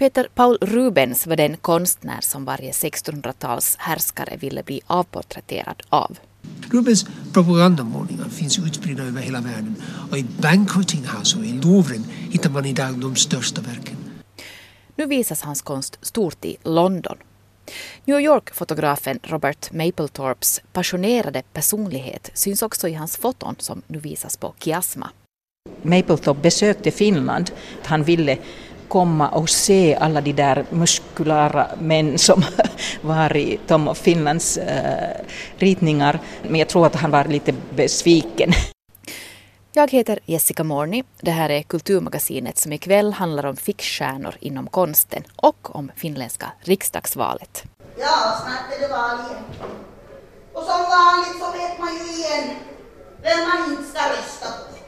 Peter 0.00 0.28
Paul 0.34 0.58
Rubens 0.60 1.26
var 1.26 1.36
den 1.36 1.56
konstnär 1.56 2.20
som 2.20 2.44
varje 2.44 2.72
1600-tals 2.72 3.76
härskare 3.78 4.36
ville 4.36 4.62
bli 4.62 4.80
avporträtterad 4.86 5.82
av. 5.88 6.18
Rubens 6.70 7.06
propagandamålningar 7.32 8.28
finns 8.28 8.58
utspridda 8.58 9.02
över 9.02 9.20
hela 9.20 9.40
världen 9.40 9.74
och 10.10 10.18
i 10.18 10.26
Banqueting 10.42 11.04
House 11.04 11.38
och 11.38 11.44
i 11.44 11.52
Louvren 11.52 12.04
hittar 12.30 12.50
man 12.50 12.66
idag 12.66 13.00
de 13.00 13.16
största 13.16 13.60
verken. 13.60 13.96
Nu 14.96 15.06
visas 15.06 15.42
hans 15.42 15.62
konst 15.62 15.98
stort 16.02 16.44
i 16.44 16.56
London. 16.62 17.16
New 18.04 18.20
York-fotografen 18.20 19.18
Robert 19.22 19.72
Mapplethorpes 19.72 20.60
passionerade 20.72 21.42
personlighet 21.52 22.30
syns 22.34 22.62
också 22.62 22.88
i 22.88 22.94
hans 22.94 23.16
foton 23.16 23.54
som 23.58 23.82
nu 23.86 23.98
visas 23.98 24.36
på 24.36 24.54
Kiasma. 24.58 25.10
Mapplethorpe 25.82 26.40
besökte 26.40 26.90
Finland. 26.90 27.50
Han 27.84 28.04
ville 28.04 28.38
komma 28.90 29.28
och 29.28 29.50
se 29.50 29.96
alla 30.00 30.20
de 30.20 30.32
där 30.32 30.64
muskulära 30.70 31.66
män 31.78 32.18
som 32.18 32.44
var 33.02 33.36
i 33.36 33.60
Tom 33.66 33.94
Finlands 33.94 34.58
uh, 34.58 34.64
ritningar. 35.56 36.20
Men 36.42 36.58
jag 36.58 36.68
tror 36.68 36.86
att 36.86 36.96
han 36.96 37.10
var 37.10 37.24
lite 37.24 37.54
besviken. 37.74 38.52
Jag 39.72 39.90
heter 39.90 40.18
Jessica 40.24 40.64
Morni. 40.64 41.04
Det 41.20 41.30
här 41.30 41.50
är 41.50 41.62
Kulturmagasinet 41.62 42.58
som 42.58 42.72
ikväll 42.72 43.12
handlar 43.12 43.46
om 43.46 43.56
fixstjärnor 43.56 44.34
inom 44.40 44.66
konsten 44.66 45.22
och 45.36 45.76
om 45.76 45.90
finländska 45.96 46.52
riksdagsvalet. 46.60 47.64
Ja, 47.98 48.42
snart 48.42 48.76
är 48.76 48.80
det 48.80 48.88
val 48.88 49.18
igen. 49.30 49.44
Och 50.52 50.62
som 50.62 50.82
vanligt 50.82 51.38
så 51.42 51.50
vet 51.58 51.78
man 51.78 51.88
ju 51.94 52.12
igen 52.12 52.56
vem 53.22 53.48
man 53.48 53.70
inte 53.70 53.90
ska 53.90 54.00
rösta 54.00 54.46
på. 54.46 54.79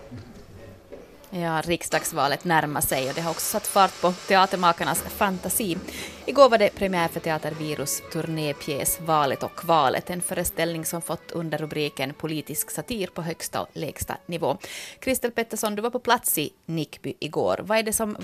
Ja, 1.34 1.62
riksdagsvalet 1.64 2.44
närmar 2.44 2.80
sig 2.80 3.08
och 3.08 3.14
det 3.14 3.20
har 3.20 3.30
också 3.30 3.46
satt 3.46 3.66
fart 3.66 4.00
på 4.00 4.12
teatermakarnas 4.12 5.02
fantasi. 5.02 5.78
Igår 6.26 6.48
var 6.48 6.58
det 6.58 6.74
premiär 6.74 7.08
för 7.08 7.20
Teatervirus 7.20 8.02
turnépjäs 8.12 9.00
Valet 9.00 9.42
och 9.42 9.54
kvalet, 9.54 10.10
en 10.10 10.22
föreställning 10.22 10.84
som 10.84 11.02
fått 11.02 11.30
under 11.32 11.58
rubriken 11.58 12.14
politisk 12.14 12.70
satir 12.70 13.06
på 13.06 13.22
högsta 13.22 13.60
och 13.60 13.68
lägsta 13.72 14.16
nivå. 14.26 14.56
Kristel 14.98 15.30
Pettersson, 15.30 15.74
du 15.74 15.82
var 15.82 15.90
på 15.90 15.98
plats 15.98 16.38
i 16.38 16.52
Nickby 16.66 17.14
igår. 17.18 17.60
Vad 17.62 17.78
är 17.78 17.82
det 17.82 17.92
som 17.92 18.16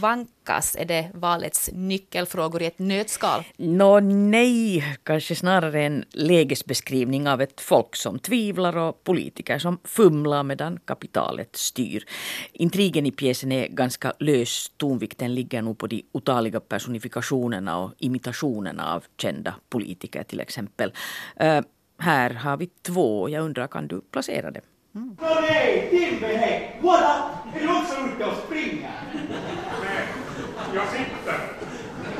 vankas? 0.48 0.76
Är 0.76 0.84
det 0.84 1.10
valets 1.14 1.70
nyckelfrågor 1.72 2.62
i 2.62 2.66
ett 2.66 2.78
nötskal? 2.78 3.44
Nå, 3.56 4.00
nej, 4.00 4.84
kanske 5.02 5.34
snarare 5.34 5.82
en 5.82 6.04
lägesbeskrivning 6.10 7.28
av 7.28 7.40
ett 7.40 7.60
folk 7.60 7.96
som 7.96 8.18
tvivlar 8.18 8.76
och 8.76 9.04
politiker 9.04 9.58
som 9.58 9.78
fumlar 9.84 10.42
medan 10.42 10.78
kapitalet 10.84 11.56
styr. 11.56 12.04
Intrigen 12.52 13.06
i 13.06 13.10
pjäsen 13.10 13.52
är 13.52 13.68
ganska 13.68 14.12
lös, 14.18 14.72
tonvikten 14.76 15.34
ligger 15.34 15.62
nog 15.62 15.78
på 15.78 15.86
de 15.86 16.02
otaliga 16.12 16.60
personifikationerna 16.60 17.78
och 17.78 17.92
imitationerna 17.98 18.94
av 18.94 19.04
kända 19.16 19.54
politiker 19.68 20.22
till 20.22 20.40
exempel. 20.40 20.92
Uh, 21.42 21.60
här 22.00 22.30
har 22.30 22.56
vi 22.56 22.66
två. 22.82 23.28
Jag 23.28 23.44
undrar, 23.44 23.68
kan 23.68 23.88
du 23.88 24.00
placera 24.00 24.50
det? 24.50 24.60
Mm. 24.98 25.16
Nå 25.20 25.40
nej, 25.40 25.88
Timbe 25.90 26.26
hej! 26.26 26.80
What 26.82 27.00
up? 27.00 27.56
Är 27.56 27.60
du 27.60 27.78
också 27.78 27.94
ute 28.06 28.24
och 28.24 28.36
springer? 28.46 28.90
Nej, 29.84 30.06
jag 30.74 30.88
sitter. 30.88 31.38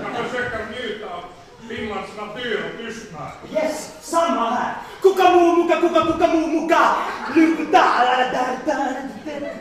Jag 0.03 0.27
försöker 0.27 0.59
njuta 0.67 1.07
av 1.07 1.25
Finlands 1.69 2.17
natur 2.17 2.65
och 2.65 2.87
tystnad. 2.87 3.31
Yes, 3.55 3.97
samma 4.01 4.51
här. 4.51 4.75
Kukamumuka, 5.03 5.81
kuka, 5.81 6.01
kukamumuka! 6.01 6.81
Lukuta, 7.35 7.85
där, 7.99 8.33
där, 8.33 8.59
där. 9.25 9.53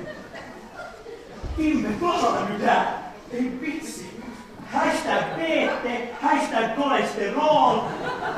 Timbe, 1.55 1.89
kolla 1.99 2.47
nu 2.49 2.65
där. 2.65 2.85
Det 3.31 3.37
är 3.37 3.41
vitsigt. 3.41 4.23
Hashtag 4.71 5.23
BT, 5.37 6.07
hashtag 6.21 6.75
kolesterol. 6.75 7.79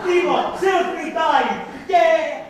Timo, 0.05 0.39
selfie 0.59 1.11
time! 1.11 1.61
Yeah! 1.87 2.48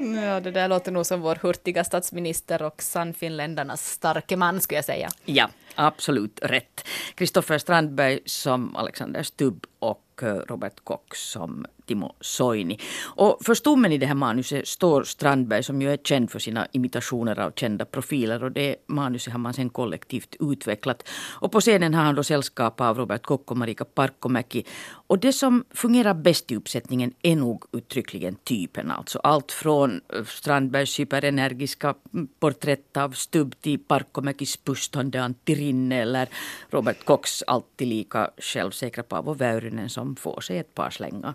Ja, 0.00 0.40
det 0.40 0.50
där 0.50 0.68
låter 0.68 0.92
nog 0.92 1.06
som 1.06 1.20
vår 1.20 1.38
hurtiga 1.42 1.84
statsminister 1.84 2.62
och 2.62 2.82
sannfinländarnas 2.82 3.90
starke 3.90 4.36
man, 4.36 4.60
skulle 4.60 4.78
jag 4.78 4.84
säga. 4.84 5.08
Ja, 5.24 5.48
absolut 5.74 6.38
rätt. 6.42 6.88
Kristoffer 7.14 7.58
Strandberg 7.58 8.20
som 8.24 8.76
Alexander 8.76 9.22
Stubb 9.22 9.66
och 9.78 10.22
eh, 10.22 10.34
Robert 10.34 10.84
Koch 10.84 11.16
som 11.16 11.66
Timo 11.86 12.14
Soini. 12.20 12.78
Och 13.04 13.38
för 13.44 13.54
stommen 13.54 13.92
i 13.92 13.98
det 13.98 14.06
här 14.06 14.14
manuset 14.14 14.68
står 14.68 15.02
Strandberg 15.02 15.62
som 15.62 15.82
ju 15.82 15.92
är 15.92 15.96
känd 15.96 16.30
för 16.30 16.38
sina 16.38 16.66
imitationer 16.72 17.38
av 17.38 17.50
kända 17.50 17.84
profiler 17.84 18.44
och 18.44 18.52
det 18.52 18.76
manuset 18.86 19.32
har 19.32 19.40
man 19.40 19.54
sen 19.54 19.70
kollektivt 19.70 20.36
utvecklat. 20.40 21.08
Och 21.40 21.52
på 21.52 21.60
scenen 21.60 21.94
har 21.94 22.02
han 22.02 22.14
då 22.14 22.22
sällskap 22.22 22.80
av 22.80 22.98
Robert 22.98 23.22
Kock 23.22 23.50
och 23.50 23.56
Marika 23.56 23.84
Parkkomäki. 23.84 24.64
Och 25.08 25.18
det 25.18 25.32
som 25.32 25.64
fungerar 25.70 26.14
bäst 26.14 26.52
i 26.52 26.56
uppsättningen 26.56 27.12
är 27.22 27.36
nog 27.36 27.64
uttryckligen 27.72 28.34
typen. 28.34 28.90
Alltså 28.90 29.18
allt 29.18 29.52
från 29.52 30.00
eh, 30.14 30.24
Strandbergs 30.24 31.00
hyperenergiska 31.00 31.94
porträtt 32.40 32.96
av 32.96 33.10
Stubb 33.10 33.54
till 33.60 33.78
Parkkomäkis 33.78 34.56
pustande 34.56 35.22
antirinne 35.22 36.02
eller 36.02 36.28
Robert 36.70 37.04
Kocks 37.04 37.42
alltid 37.42 37.88
lika 37.88 38.30
självsäkra 38.38 39.02
Paavo 39.02 39.34
Väyrynen 39.34 39.90
som 39.90 40.16
får 40.16 40.40
sig 40.40 40.58
ett 40.58 40.74
par 40.74 40.90
slängar. 40.90 41.34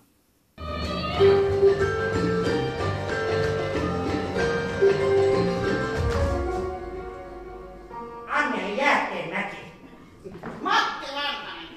Anneli 8.29 8.77
Jäätteenmäki. 8.77 9.57
Matti 10.61 11.07
Vanhanen. 11.15 11.67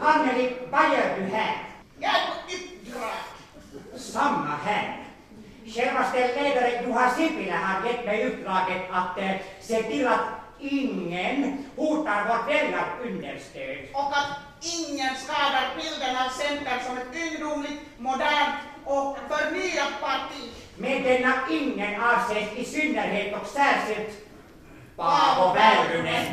Anneli, 0.00 0.58
du 1.16 1.36
här? 1.36 1.54
På 2.00 2.06
uppdrag. 2.54 3.18
Samma 3.96 4.58
här. 4.64 4.98
Självaste 5.66 6.42
ledare 6.42 6.82
Juha 6.82 7.10
Sipilä 7.10 7.56
har 7.56 7.86
gett 7.86 8.06
mig 8.06 8.26
uppdraget 8.26 8.82
att 8.92 9.18
eh, 9.18 9.30
se 9.60 9.82
till 9.82 10.08
att 10.08 10.20
ingen 10.58 11.64
hotar 11.76 12.28
vårt 12.28 12.48
väljarunderstöd. 12.48 13.78
Och 13.92 14.16
att 14.18 14.28
ingen 14.60 15.16
skadar 15.16 15.66
bilden 15.76 16.16
av 16.16 16.28
Centern 16.28 16.80
som 16.86 16.98
ett 16.98 17.32
ungdomligt, 17.32 17.82
modernt 17.98 18.54
och 18.84 19.18
förnyat 19.28 20.00
parti. 20.00 20.50
Med 20.76 21.02
denna 21.02 21.32
ingen 21.50 22.00
avses 22.00 22.56
i 22.56 22.64
synnerhet 22.64 23.34
och 23.40 23.46
särskilt 23.46 24.26
Paavo 24.96 25.54
Väyrynen. 25.54 26.26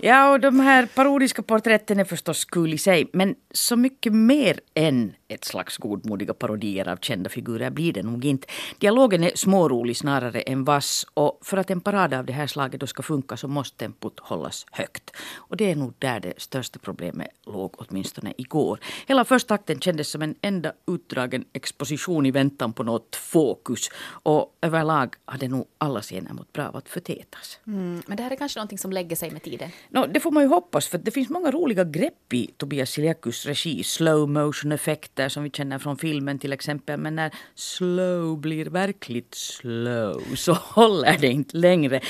Ja, 0.00 0.30
och 0.30 0.40
de 0.40 0.60
här 0.60 0.86
parodiska 0.86 1.42
porträtten 1.42 2.00
är 2.00 2.04
förstås 2.04 2.44
kul 2.44 2.74
i 2.74 2.78
sig, 2.78 3.10
men 3.12 3.34
så 3.50 3.76
mycket 3.76 4.12
mer 4.12 4.60
än 4.74 5.14
ett 5.28 5.44
slags 5.44 5.76
godmodiga 5.76 6.34
parodier 6.34 6.88
av 6.88 6.96
kända 6.96 7.30
figurer 7.30 7.70
blir 7.70 7.92
det 7.92 8.02
nog 8.02 8.24
inte. 8.24 8.46
Dialogen 8.78 9.24
är 9.24 9.32
smårolig 9.34 9.96
snarare 9.96 10.40
än 10.40 10.64
vass 10.64 11.06
och 11.14 11.38
för 11.42 11.56
att 11.56 11.70
en 11.70 11.80
parad 11.80 12.14
av 12.14 12.24
det 12.24 12.32
här 12.32 12.46
slaget 12.46 12.80
då 12.80 12.86
ska 12.86 13.02
funka 13.02 13.36
så 13.36 13.48
måste 13.48 13.78
tempot 13.78 14.20
hållas 14.20 14.66
högt. 14.70 15.10
Och 15.36 15.56
det 15.56 15.70
är 15.70 15.76
nog 15.76 15.94
där 15.98 16.20
det 16.20 16.32
största 16.36 16.78
problemet 16.78 17.28
låg, 17.46 17.74
åtminstone 17.78 18.34
igår. 18.36 18.78
Hela 19.06 19.24
första 19.24 19.54
akten 19.54 19.80
kändes 19.80 20.10
som 20.10 20.22
en 20.22 20.34
enda 20.40 20.72
utdragen 20.86 21.44
exposition 21.52 22.26
i 22.26 22.30
väntan 22.30 22.72
på 22.72 22.82
något 22.82 23.16
fokus 23.16 23.90
och 24.22 24.56
överlag 24.60 25.14
hade 25.24 25.48
nog 25.48 25.66
alla 25.78 26.00
scener 26.00 26.32
mot 26.32 26.52
bra 26.52 26.70
att 26.74 26.88
förtätas. 26.88 27.60
Mm, 27.66 28.02
men 28.06 28.16
det 28.16 28.22
här 28.22 28.30
är 28.30 28.36
kanske 28.36 28.58
någonting 28.58 28.78
som 28.78 28.92
lägger 28.92 29.16
sig 29.16 29.30
med 29.30 29.42
tiden? 29.42 29.70
No, 29.88 30.06
det 30.06 30.20
får 30.20 30.30
man 30.30 30.42
ju 30.42 30.48
hoppas 30.48 30.88
för 30.88 30.98
det 30.98 31.10
finns 31.10 31.28
många 31.28 31.50
roliga 31.50 31.84
grepp 31.84 32.32
i 32.32 32.46
Tobias 32.56 32.90
Siljakus 32.90 33.46
regi. 33.46 33.84
Slow 33.84 34.28
motion 34.28 34.72
effekter 34.72 35.17
som 35.28 35.42
vi 35.42 35.50
känner 35.50 35.78
från 35.78 35.96
filmen 35.96 36.38
till 36.38 36.52
exempel. 36.52 37.00
Men 37.00 37.16
när 37.16 37.34
slow 37.54 38.38
blir 38.38 38.66
verkligt 38.66 39.34
slow 39.34 40.22
så 40.36 40.52
håller 40.52 41.18
det 41.18 41.26
inte 41.26 41.56
längre. 41.56 42.00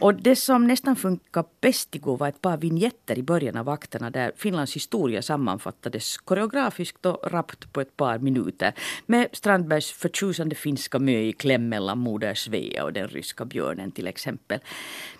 Och 0.00 0.14
det 0.14 0.36
som 0.36 0.66
nästan 0.66 0.96
funkar 0.96 1.44
bäst 1.60 1.94
igår 1.94 2.16
var 2.16 2.28
ett 2.28 2.40
par 2.40 2.56
vignetter 2.56 3.18
i 3.18 3.22
början 3.22 3.56
av 3.56 3.68
akterna 3.68 4.10
där 4.10 4.32
Finlands 4.36 4.76
historia 4.76 5.22
sammanfattades 5.22 6.18
koreografiskt 6.18 7.06
och 7.06 7.32
rappt 7.32 7.72
på 7.72 7.80
ett 7.80 7.96
par 7.96 8.18
minuter. 8.18 8.72
Med 9.06 9.28
Strandbergs 9.32 9.92
förtjusande 9.92 10.54
finska 10.54 10.98
mö 10.98 11.18
i 11.18 11.32
kläm 11.32 11.68
mellan 11.68 11.98
moder 11.98 12.34
Svea 12.34 12.84
och 12.84 12.92
den 12.92 13.08
ryska 13.08 13.44
björnen 13.44 13.90
till 13.90 14.06
exempel. 14.06 14.60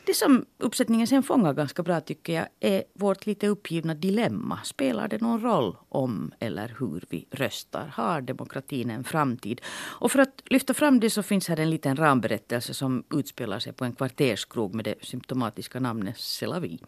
Det 0.08 0.14
som 0.14 0.44
uppsättningen 0.58 1.06
sen 1.06 1.22
fångar 1.22 1.52
ganska 1.52 1.82
bra 1.82 2.00
tycker 2.00 2.32
jag 2.32 2.46
är 2.60 2.84
vårt 2.94 3.26
lite 3.26 3.48
uppgivna 3.48 3.94
dilemma. 3.94 4.58
Spelar 4.64 5.08
det 5.08 5.20
någon 5.20 5.40
roll 5.40 5.76
om 5.88 6.32
eller 6.38 6.76
hur 6.78 7.04
vi 7.08 7.26
röstar? 7.30 7.92
Har 7.94 8.20
demokratin 8.20 8.90
en 8.90 9.04
framtid? 9.04 9.60
Och 10.00 10.12
för 10.12 10.18
att 10.18 10.42
lyfta 10.44 10.74
fram 10.74 11.00
det 11.00 11.10
så 11.10 11.22
finns 11.22 11.48
här 11.48 11.60
en 11.60 11.70
liten 11.70 11.96
ramberättelse 11.96 12.74
som 12.74 13.04
utspelar 13.14 13.58
sig 13.58 13.72
på 13.72 13.84
en 13.84 13.92
kvarterskrog 13.92 14.74
med 14.74 14.84
det 14.84 14.94
symptomatiska 15.02 15.80
namnet 15.80 16.18
Selavi. 16.18 16.78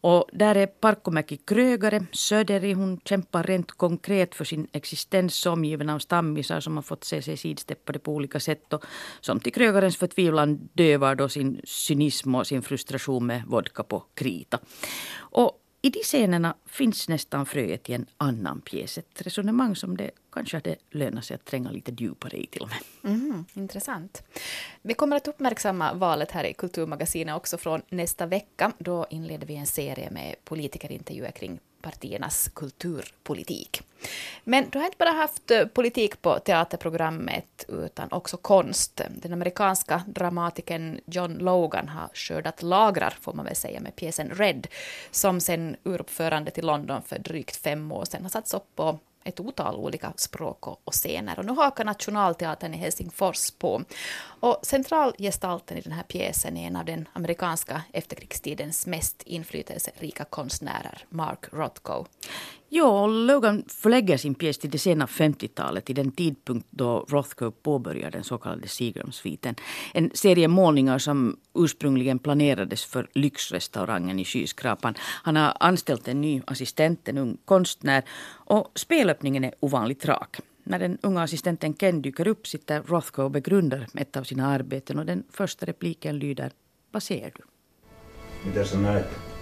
Och 0.00 0.28
där 0.32 0.54
är 0.54 0.66
Parkkomäki 0.66 1.36
krögare. 1.36 2.06
Söderi 2.12 2.72
hon 2.72 3.00
kämpar 3.04 3.42
rent 3.42 3.72
konkret 3.72 4.34
för 4.34 4.44
sin 4.44 4.66
existens 4.72 5.46
omgiven 5.46 5.90
av 5.90 5.98
stammisar 5.98 6.60
som 6.60 6.76
har 6.76 6.82
fått 6.82 7.04
se 7.04 7.22
sig 7.22 7.36
sidsteppade 7.36 7.98
på 7.98 8.12
olika 8.12 8.40
sätt 8.40 8.72
och 8.72 8.84
som 9.20 9.40
till 9.40 9.52
krögarens 9.52 9.96
förtvivlan 9.96 10.68
dövar 10.72 11.14
då 11.14 11.28
sin 11.28 11.60
cynism 11.64 12.34
och 12.34 12.45
sin 12.46 12.62
frustration 12.62 13.26
med 13.26 13.42
vodka 13.46 13.82
på 13.82 14.04
krita. 14.14 14.58
Och 15.16 15.62
i 15.82 15.90
de 15.90 16.02
scenerna 16.02 16.54
finns 16.66 17.08
nästan 17.08 17.46
fröet 17.46 17.90
i 17.90 17.92
en 17.92 18.06
annan 18.16 18.60
pjäs. 18.60 18.98
Ett 18.98 19.22
resonemang 19.22 19.76
som 19.76 19.96
det 19.96 20.10
kanske 20.32 20.56
hade 20.56 20.76
lönat 20.90 21.24
sig 21.24 21.34
att 21.34 21.44
tränga 21.44 21.70
lite 21.70 21.92
djupare 21.98 22.36
i 22.36 22.46
till 22.46 22.62
och 22.62 22.68
med. 22.68 23.12
Mm, 23.14 23.44
intressant. 23.54 24.22
Vi 24.82 24.94
kommer 24.94 25.16
att 25.16 25.28
uppmärksamma 25.28 25.94
valet 25.94 26.30
här 26.30 26.44
i 26.44 26.54
Kulturmagasinet 26.54 27.36
också 27.36 27.58
från 27.58 27.82
nästa 27.88 28.26
vecka. 28.26 28.72
Då 28.78 29.06
inleder 29.10 29.46
vi 29.46 29.56
en 29.56 29.66
serie 29.66 30.10
med 30.10 30.34
politikerintervjuer 30.44 31.30
kring 31.30 31.60
partiernas 31.86 32.50
kulturpolitik. 32.54 33.82
Men 34.44 34.70
du 34.70 34.78
har 34.78 34.86
inte 34.86 34.96
bara 34.98 35.10
haft 35.10 35.50
eh, 35.50 35.66
politik 35.66 36.22
på 36.22 36.38
teaterprogrammet 36.38 37.64
utan 37.68 38.12
också 38.12 38.36
konst. 38.36 39.00
Den 39.10 39.32
amerikanska 39.32 40.02
dramatikern 40.06 41.00
John 41.04 41.34
Logan 41.38 41.88
har 41.88 42.08
skördat 42.14 42.62
lagrar, 42.62 43.18
får 43.20 43.32
man 43.32 43.44
väl 43.44 43.56
säga, 43.56 43.80
med 43.80 43.96
pjäsen 43.96 44.30
Red, 44.30 44.66
som 45.10 45.40
sen 45.40 45.76
uruppförandet 45.84 46.58
i 46.58 46.62
London 46.62 47.02
för 47.02 47.18
drygt 47.18 47.56
fem 47.56 47.92
år 47.92 48.04
sedan 48.04 48.22
har 48.22 48.30
satts 48.30 48.54
upp 48.54 48.76
på 48.76 48.98
ett 49.26 49.40
otal 49.40 49.76
olika 49.76 50.12
språk 50.16 50.66
och, 50.66 50.92
scener. 50.92 51.38
Och 51.38 51.44
nu 51.44 51.52
hakar 51.52 51.84
Nationalteatern 51.84 52.74
i 52.74 52.76
Helsingfors 52.76 53.50
på. 53.50 53.82
Och 54.40 54.60
centralgestalten 54.62 55.78
i 55.78 55.80
den 55.80 55.92
här 55.92 56.02
pjäsen 56.02 56.56
är 56.56 56.66
en 56.66 56.76
av 56.76 56.84
den 56.84 57.08
amerikanska 57.12 57.82
efterkrigstidens 57.92 58.86
mest 58.86 59.22
inflytelserika 59.22 60.24
konstnärer, 60.24 61.04
Mark 61.08 61.44
Rothko. 61.52 62.06
Ja, 62.68 63.06
Logan 63.06 63.64
förlägger 63.68 64.16
sin 64.16 64.34
pjäs 64.34 64.58
till 64.58 64.70
det 64.70 64.78
sena 64.78 65.06
50-talet, 65.06 65.84
till 65.84 65.94
den 65.94 66.10
tidpunkt 66.10 66.66
då 66.70 67.06
Rothko 67.08 67.50
påbörjade 67.50 68.10
den 68.10 68.24
så 68.24 68.38
kallade 68.38 68.68
Seagram-sviten. 68.68 69.54
En 69.94 70.10
serie 70.14 70.48
målningar 70.48 70.98
som 70.98 71.36
ursprungligen 71.54 72.18
planerades 72.18 72.84
för 72.84 73.08
lyxrestaurangen 73.12 74.18
i 74.18 74.24
skyskrapan. 74.24 74.94
Han 74.98 75.36
har 75.36 75.56
anställt 75.60 76.08
en 76.08 76.20
ny 76.20 76.42
assistent, 76.46 77.08
en 77.08 77.18
ung 77.18 77.36
konstnär, 77.44 78.02
och 78.28 78.72
spelöppningen 78.74 79.44
är 79.44 79.54
ovanligt 79.60 80.04
rak. 80.04 80.36
När 80.64 80.78
den 80.78 80.98
unga 81.02 81.22
assistenten 81.22 81.74
Ken 81.74 82.02
dyker 82.02 82.28
upp 82.28 82.46
sitter 82.46 82.82
Rothko 82.82 83.22
och 83.22 83.30
begrundar 83.30 83.86
ett 83.94 84.16
av 84.16 84.24
sina 84.24 84.46
arbeten 84.46 84.98
och 84.98 85.06
den 85.06 85.24
första 85.30 85.66
repliken 85.66 86.18
lyder 86.18 86.52
Vad 86.90 87.02
ser 87.02 87.32
du? 87.34 87.42
Mitä 88.44 88.64
sä 88.64 88.76
näet? 88.76 89.35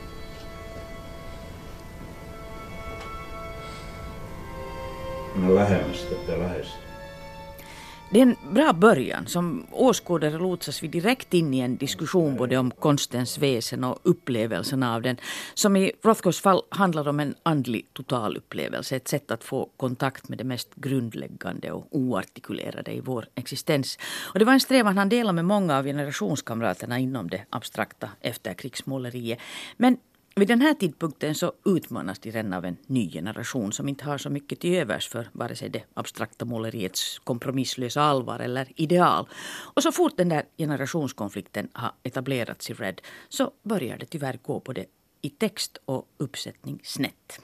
Det 8.10 8.20
är 8.20 8.22
en 8.22 8.36
bra 8.50 8.72
början. 8.72 9.26
Som 9.26 9.66
åskådare 9.70 10.38
lotsas 10.38 10.82
vi 10.82 10.88
direkt 10.88 11.34
in 11.34 11.54
i 11.54 11.60
en 11.60 11.76
diskussion 11.76 12.36
både 12.36 12.56
om 12.56 12.70
konstens 12.70 13.38
väsen 13.38 13.84
och 13.84 13.98
upplevelserna 14.02 14.94
av 14.94 15.02
den. 15.02 15.16
Som 15.54 15.76
i 15.76 15.92
Rothkos 16.02 16.40
fall 16.40 16.62
handlar 16.68 17.08
om 17.08 17.20
en 17.20 17.34
andlig 17.42 17.86
totalupplevelse. 17.92 18.96
Ett 18.96 19.08
sätt 19.08 19.30
att 19.30 19.44
få 19.44 19.68
kontakt 19.76 20.28
med 20.28 20.38
det 20.38 20.44
mest 20.44 20.74
grundläggande 20.74 21.72
och 21.72 21.86
oartikulerade 21.90 22.92
i 22.92 23.00
vår 23.00 23.26
existens. 23.34 23.98
Och 24.32 24.38
det 24.38 24.44
var 24.44 24.52
en 24.52 24.60
strävan 24.60 24.98
han 24.98 25.08
delade 25.08 25.32
med 25.32 25.44
många 25.44 25.78
av 25.78 25.84
generationskamraterna 25.84 26.98
inom 26.98 27.30
det 27.30 27.44
abstrakta 27.50 28.08
efterkrigsmåleriet. 28.20 29.38
Men 29.76 29.96
vid 30.36 30.48
den 30.48 30.60
här 30.60 30.74
tidpunkten 30.74 31.34
så 31.34 31.52
utmanas 31.64 32.18
de 32.18 32.30
redan 32.30 32.52
av 32.52 32.64
en 32.64 32.76
ny 32.86 33.10
generation 33.10 33.72
som 33.72 33.88
inte 33.88 34.04
har 34.04 34.18
så 34.18 34.30
mycket 34.30 34.60
till 34.60 34.74
övers 34.74 35.08
för 35.08 35.28
vare 35.32 35.56
sig 35.56 35.68
det 35.68 35.84
abstrakta 35.94 36.44
måleriets 36.44 37.18
kompromisslösa 37.18 38.02
allvar 38.02 38.38
eller 38.38 38.72
ideal. 38.76 39.28
Och 39.74 39.82
så 39.82 39.92
fort 39.92 40.16
den 40.16 40.28
där 40.28 40.44
generationskonflikten 40.58 41.68
har 41.72 41.92
etablerats 42.02 42.70
i 42.70 42.74
Red 42.74 43.00
så 43.28 43.50
börjar 43.62 43.98
det 43.98 44.06
tyvärr 44.06 44.38
gå 44.42 44.60
både 44.60 44.86
i 45.22 45.30
text 45.30 45.78
och 45.84 46.08
uppsättning 46.18 46.80
snett. 46.82 47.40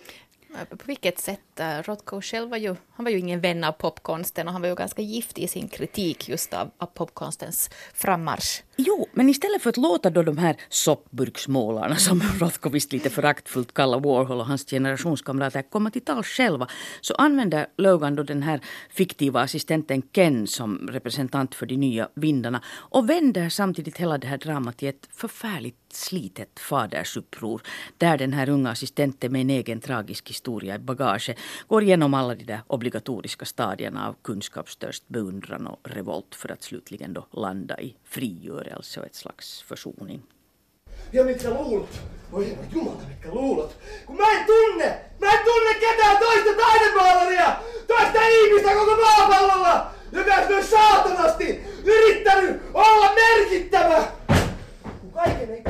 På 0.70 0.84
vilket 0.86 1.18
sätt? 1.18 1.60
Eh, 1.60 1.82
Rothko 1.82 2.20
själv 2.22 2.50
var 2.50 2.56
ju, 2.56 2.76
han 2.92 3.04
var 3.04 3.10
ju 3.10 3.18
ingen 3.18 3.40
vän 3.40 3.64
av 3.64 3.72
popkonsten 3.72 4.46
och 4.46 4.52
han 4.52 4.62
var 4.62 4.68
ju 4.68 4.74
ganska 4.74 5.02
giftig 5.02 5.42
i 5.42 5.48
sin 5.48 5.68
kritik 5.68 6.28
just 6.28 6.54
av, 6.54 6.70
av 6.78 6.86
popkonstens 6.86 7.70
frammarsch. 7.94 8.62
Jo, 8.76 9.08
men 9.12 9.28
istället 9.28 9.62
för 9.62 9.70
att 9.70 9.76
låta 9.76 10.10
då 10.10 10.22
de 10.22 10.38
här 10.38 10.56
soppburksmålarna 10.68 11.96
som 11.96 12.20
Rothko 12.20 12.68
visst 12.68 12.92
lite 12.92 13.10
föraktfullt 13.10 13.74
kallar 13.74 14.00
Warhol 14.00 14.40
och 14.40 14.46
hans 14.46 14.70
generationskamrater 14.70 15.62
komma 15.62 15.90
till 15.90 16.04
tal 16.04 16.22
själva 16.22 16.68
så 17.00 17.14
använder 17.14 17.66
Logan 17.76 18.14
då 18.14 18.22
den 18.22 18.42
här 18.42 18.60
fiktiva 18.90 19.40
assistenten 19.40 20.02
Ken 20.02 20.46
som 20.46 20.88
representant 20.92 21.54
för 21.54 21.66
de 21.66 21.76
nya 21.76 22.08
vindarna 22.14 22.62
och 22.68 23.10
vänder 23.10 23.48
samtidigt 23.48 23.96
hela 23.96 24.18
det 24.18 24.26
här 24.26 24.38
dramat 24.38 24.76
till 24.76 24.88
ett 24.88 25.08
förfärligt 25.12 25.76
slitet 25.92 26.60
fadersuppror 26.60 27.62
där 27.98 28.18
den 28.18 28.32
här 28.32 28.48
unga 28.48 28.70
assistenten 28.70 29.32
med 29.32 29.40
en 29.40 29.50
egen 29.50 29.80
tragisk 29.80 30.28
historia 30.40 30.74
i 30.74 30.78
bagage 30.78 31.34
går 31.68 31.82
igenom 31.82 32.14
alla 32.14 32.34
de 32.34 32.44
där 32.44 32.62
obligatoriska 32.66 33.44
stadierna 33.44 34.08
av 34.08 34.16
kunskapstörst, 34.22 35.08
beundran 35.08 35.66
och 35.66 35.80
revolt 35.84 36.34
för 36.34 36.52
att 36.52 36.62
slutligen 36.62 37.12
då 37.12 37.26
landa 37.32 37.80
i 37.80 37.96
frigörelse 38.04 39.00
och 39.00 39.06
ett 39.06 39.14
slags 39.14 39.62
försoning. 39.62 40.22
Ja 41.10 41.24
mitkä 41.24 41.50
luulot? 41.50 42.00
Voi 42.30 42.44
herra 42.44 42.64
jumala, 42.72 43.02
mitkä 43.08 43.28
luulot? 43.28 43.76
Kun 44.06 44.16
mä 44.16 44.24
en 44.38 44.46
tunne! 44.46 44.98
Mä 45.20 45.26
en 45.32 45.44
tunne 45.44 45.74
ketään 45.80 46.16
toista 46.18 46.50
taidemaalaria! 46.62 47.56
Toista 47.86 48.18
ihmistä 48.28 48.74
koko 48.74 48.96
maapallolla! 48.96 49.92
Joka 50.12 50.34
olisi 50.34 50.52
myös 50.52 50.70
saatanasti 50.70 51.60
yrittänyt 51.84 52.62
olla 52.74 53.14
merkittävä! 53.14 54.02
Kun 55.00 55.12
kaiken 55.12 55.50
ei 55.50 55.62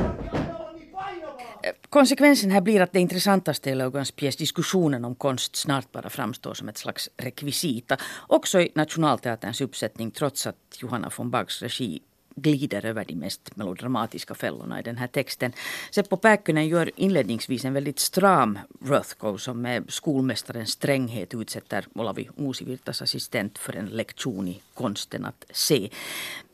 Konsekvensen 1.89 2.51
här 2.51 2.61
blir 2.61 2.81
att 2.81 2.93
det 2.93 2.99
intressantaste 2.99 3.69
i 3.69 3.75
Logans 3.75 4.11
pjäs, 4.11 4.35
diskussionen 4.35 5.05
om 5.05 5.15
konst, 5.15 5.55
snart 5.55 5.91
bara 5.91 6.09
framstår 6.09 6.53
som 6.53 6.69
ett 6.69 6.77
slags 6.77 7.09
rekvisita. 7.17 7.97
Också 8.27 8.61
i 8.61 8.71
Nationalteaterns 8.75 9.61
uppsättning, 9.61 10.11
trots 10.11 10.47
att 10.47 10.77
Johanna 10.79 11.11
von 11.17 11.31
Bachs 11.31 11.61
regi 11.61 12.01
glider 12.35 12.85
över 12.85 13.05
de 13.05 13.15
mest 13.15 13.55
melodramatiska 13.55 14.35
fällorna 14.35 14.79
i 14.79 14.83
den 14.83 14.97
här 14.97 15.07
texten. 15.07 15.51
Seppo 15.91 16.17
Pääkkönen 16.17 16.67
gör 16.67 16.91
inledningsvis 16.95 17.65
en 17.65 17.73
väldigt 17.73 17.99
stram 17.99 18.59
Rothko 18.85 19.37
som 19.37 19.61
med 19.61 19.85
skolmästarens 19.87 20.69
stränghet 20.69 21.33
utsätter 21.33 21.85
Olavi 21.93 22.29
Uusivirtas 22.37 23.01
assistent 23.01 23.57
för 23.57 23.75
en 23.75 23.85
lektion 23.85 24.47
i 24.47 24.61
konsten 24.73 25.25
att 25.25 25.45
se. 25.49 25.89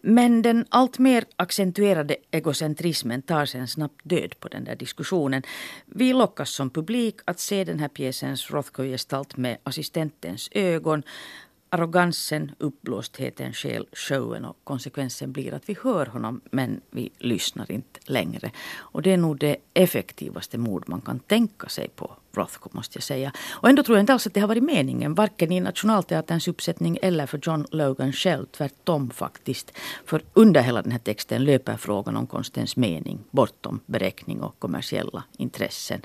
Men 0.09 0.41
den 0.41 0.65
allt 0.69 0.99
mer 0.99 1.25
accentuerade 1.35 2.15
egocentrismen 2.31 3.21
tar 3.21 3.45
sen 3.45 3.67
snabbt 3.67 4.01
död 4.03 4.39
på 4.39 4.47
den 4.47 4.63
där 4.63 4.75
diskussionen. 4.75 5.43
Vi 5.85 6.13
lockas 6.13 6.49
som 6.49 6.69
publik 6.69 7.15
att 7.25 7.39
se 7.39 7.63
den 7.63 7.79
här 7.79 7.87
pjäsens 7.87 8.51
Rothko-gestalt 8.51 9.37
med 9.37 9.57
assistentens 9.63 10.49
ögon 10.51 11.03
arrogansen, 11.69 12.51
uppblåstheten 12.57 13.53
stjäl 13.53 13.85
showen 13.93 14.45
och 14.45 14.57
konsekvensen 14.63 15.31
blir 15.31 15.53
att 15.53 15.69
vi 15.69 15.77
hör 15.83 16.05
honom 16.05 16.41
men 16.51 16.81
vi 16.91 17.09
lyssnar 17.17 17.71
inte 17.71 17.99
längre. 18.05 18.51
Och 18.75 19.01
det 19.01 19.13
är 19.13 19.17
nog 19.17 19.39
det 19.39 19.57
effektivaste 19.73 20.57
mord 20.57 20.83
man 20.87 21.01
kan 21.01 21.19
tänka 21.19 21.69
sig 21.69 21.89
på 21.95 22.17
Rothko 22.37 22.69
måste 22.71 22.97
jag 22.97 23.03
säga. 23.03 23.31
Och 23.49 23.69
ändå 23.69 23.83
tror 23.83 23.97
jag 23.97 24.03
inte 24.03 24.13
alls 24.13 24.27
att 24.27 24.33
det 24.33 24.39
har 24.39 24.47
varit 24.47 24.63
meningen, 24.63 25.13
varken 25.13 25.51
i 25.51 25.59
Nationalteaterns 25.59 26.47
uppsättning 26.47 26.97
eller 27.01 27.25
för 27.25 27.39
John 27.43 27.65
Logan 27.71 28.13
själv. 28.13 28.45
Tvärtom 28.45 29.09
faktiskt. 29.09 29.71
För 30.05 30.21
under 30.33 30.61
hela 30.61 30.81
den 30.81 30.91
här 30.91 30.99
texten 30.99 31.43
löper 31.43 31.77
frågan 31.77 32.17
om 32.17 32.27
konstens 32.27 32.75
mening 32.75 33.19
bortom 33.31 33.79
beräkning 33.85 34.41
och 34.41 34.59
kommersiella 34.59 35.23
intressen. 35.37 36.01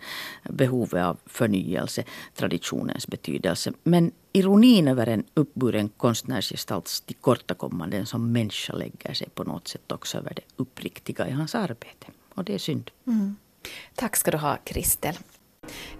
Behovet 0.50 1.04
av 1.04 1.16
förnyelse, 1.26 2.04
traditionens 2.35 3.07
betydelse. 3.07 3.73
Men 3.83 4.12
ironin 4.32 4.88
över 4.88 5.06
en 5.06 5.24
uppburen 5.34 5.88
konstnärsgestalts 5.88 7.00
tillkortakommanden 7.00 8.06
som 8.06 8.32
människa 8.32 8.72
lägger 8.72 9.14
sig 9.14 9.28
på 9.28 9.44
något 9.44 9.68
sätt 9.68 9.92
också 9.92 10.18
över 10.18 10.32
det 10.34 10.42
uppriktiga 10.56 11.28
i 11.28 11.30
hans 11.30 11.54
arbete. 11.54 12.06
Och 12.34 12.44
det 12.44 12.54
är 12.54 12.58
synd. 12.58 12.90
Mm. 13.06 13.36
Tack 13.94 14.16
ska 14.16 14.30
du 14.30 14.38
ha, 14.38 14.56
Kristel. 14.64 15.14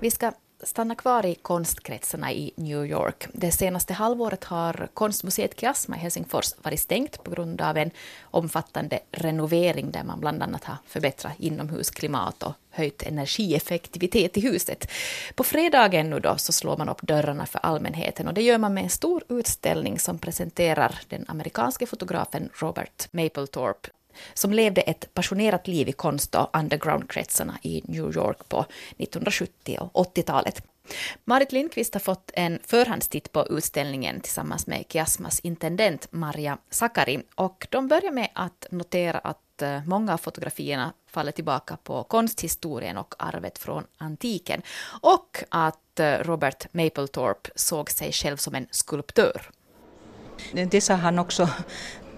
Vi 0.01 0.11
ska 0.11 0.33
stanna 0.63 0.95
kvar 0.95 1.27
i 1.27 1.35
konstkretsarna 1.35 2.33
i 2.33 2.53
New 2.57 2.87
York. 2.87 3.27
Det 3.33 3.53
senaste 3.53 3.93
halvåret 3.93 4.45
har 4.45 4.89
konstmuseet 4.95 5.61
Kiasma 5.61 5.97
i 5.97 5.99
Helsingfors 5.99 6.55
varit 6.63 6.81
stängt 6.81 7.25
på 7.25 7.31
grund 7.31 7.61
av 7.61 7.77
en 7.77 7.91
omfattande 8.23 8.99
renovering 9.11 9.91
där 9.91 10.05
man 10.05 10.21
bland 10.21 10.43
annat 10.43 10.65
har 10.65 10.77
förbättrat 10.87 11.33
inomhusklimat 11.39 12.43
och 12.43 12.53
höjt 12.71 13.03
energieffektivitet 13.03 14.37
i 14.37 14.41
huset. 14.41 14.91
På 15.35 15.45
fredagen 15.45 16.11
nu 16.11 16.21
då 16.21 16.37
så 16.37 16.53
slår 16.53 16.77
man 16.77 16.89
upp 16.89 17.03
dörrarna 17.03 17.47
för 17.47 17.59
allmänheten 17.63 18.29
och 18.29 18.35
det 18.35 18.43
gör 18.43 18.59
man 18.59 18.75
med 18.75 18.85
en 18.85 18.91
stor 18.91 19.25
utställning 19.29 19.99
som 19.99 20.19
presenterar 20.19 21.01
den 21.09 21.25
amerikanske 21.29 21.87
fotografen 21.87 22.49
Robert 22.55 23.09
Mapplethorpe 23.13 23.89
som 24.35 24.53
levde 24.53 24.81
ett 24.81 25.15
passionerat 25.15 25.69
liv 25.69 25.89
i 25.89 25.93
konst 25.93 26.35
och 26.35 26.57
undergroundkretsarna 26.59 27.59
i 27.63 27.83
New 27.85 28.17
York 28.17 28.49
på 28.49 28.65
1970 28.99 29.79
och 29.81 30.17
80-talet. 30.17 30.63
Marit 31.25 31.53
Lindqvist 31.53 31.95
har 31.95 32.01
fått 32.01 32.31
en 32.35 32.59
förhandstitt 32.65 33.33
på 33.33 33.47
utställningen 33.51 34.21
tillsammans 34.21 34.67
med 34.67 34.85
Kiasmas 34.89 35.41
intendent 35.41 36.07
Maria 36.11 36.59
Sakari 36.71 37.23
och 37.35 37.67
de 37.71 37.89
börjar 37.89 38.13
med 38.13 38.29
att 38.33 38.67
notera 38.71 39.19
att 39.19 39.63
eh, 39.63 39.85
många 39.87 40.13
av 40.13 40.19
fotografierna 40.19 40.93
faller 41.07 41.33
tillbaka 41.33 41.77
på 41.77 42.05
konsthistorien 42.05 42.97
och 42.97 43.15
arvet 43.19 43.59
från 43.59 43.85
antiken 43.97 44.63
och 45.01 45.45
att 45.49 46.01
eh, 46.01 46.19
Robert 46.19 46.67
Mapplethorpe 46.73 47.51
såg 47.55 47.91
sig 47.91 48.13
själv 48.13 48.37
som 48.37 48.55
en 48.55 48.67
skulptör. 48.71 49.51
Det 50.71 50.81
sa 50.81 50.95
han 50.95 51.19
också 51.19 51.49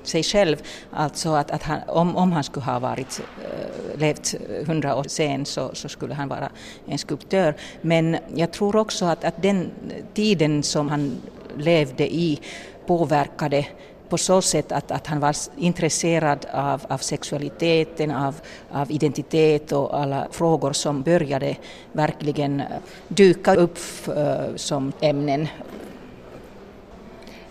sig 0.06 0.22
själv, 0.22 0.62
alltså 0.90 1.30
att, 1.34 1.50
att 1.50 1.62
han, 1.62 1.80
om, 1.88 2.16
om 2.16 2.32
han 2.32 2.44
skulle 2.44 2.66
ha 2.66 2.78
varit, 2.78 3.20
äh, 3.20 4.00
levt 4.00 4.34
hundra 4.66 4.96
år 4.96 5.04
sen 5.08 5.46
så, 5.46 5.70
så, 5.72 5.88
skulle 5.88 6.14
han 6.14 6.28
vara 6.28 6.50
en 6.86 6.98
skulptör. 6.98 7.54
Men 7.80 8.16
jag 8.34 8.52
tror 8.52 8.76
också 8.76 9.04
att, 9.04 9.24
att 9.24 9.42
den 9.42 9.70
tiden 10.14 10.62
som 10.62 10.88
han 10.88 11.16
levde 11.56 12.14
i 12.14 12.40
påverkade 12.86 13.66
på 14.08 14.18
så 14.18 14.42
sätt 14.42 14.72
att, 14.72 14.90
att 14.90 15.06
han 15.06 15.20
var 15.20 15.36
intresserad 15.56 16.46
av, 16.52 16.82
av 16.88 16.98
sexualiteten, 16.98 18.10
av, 18.10 18.34
av 18.70 18.90
identitet 18.90 19.72
och 19.72 20.00
alla 20.00 20.28
frågor 20.30 20.72
som 20.72 21.02
började 21.02 21.56
verkligen 21.92 22.62
dyka 23.08 23.54
upp 23.54 23.78
eh, 24.16 24.56
som 24.56 24.92
ämnen 25.00 25.48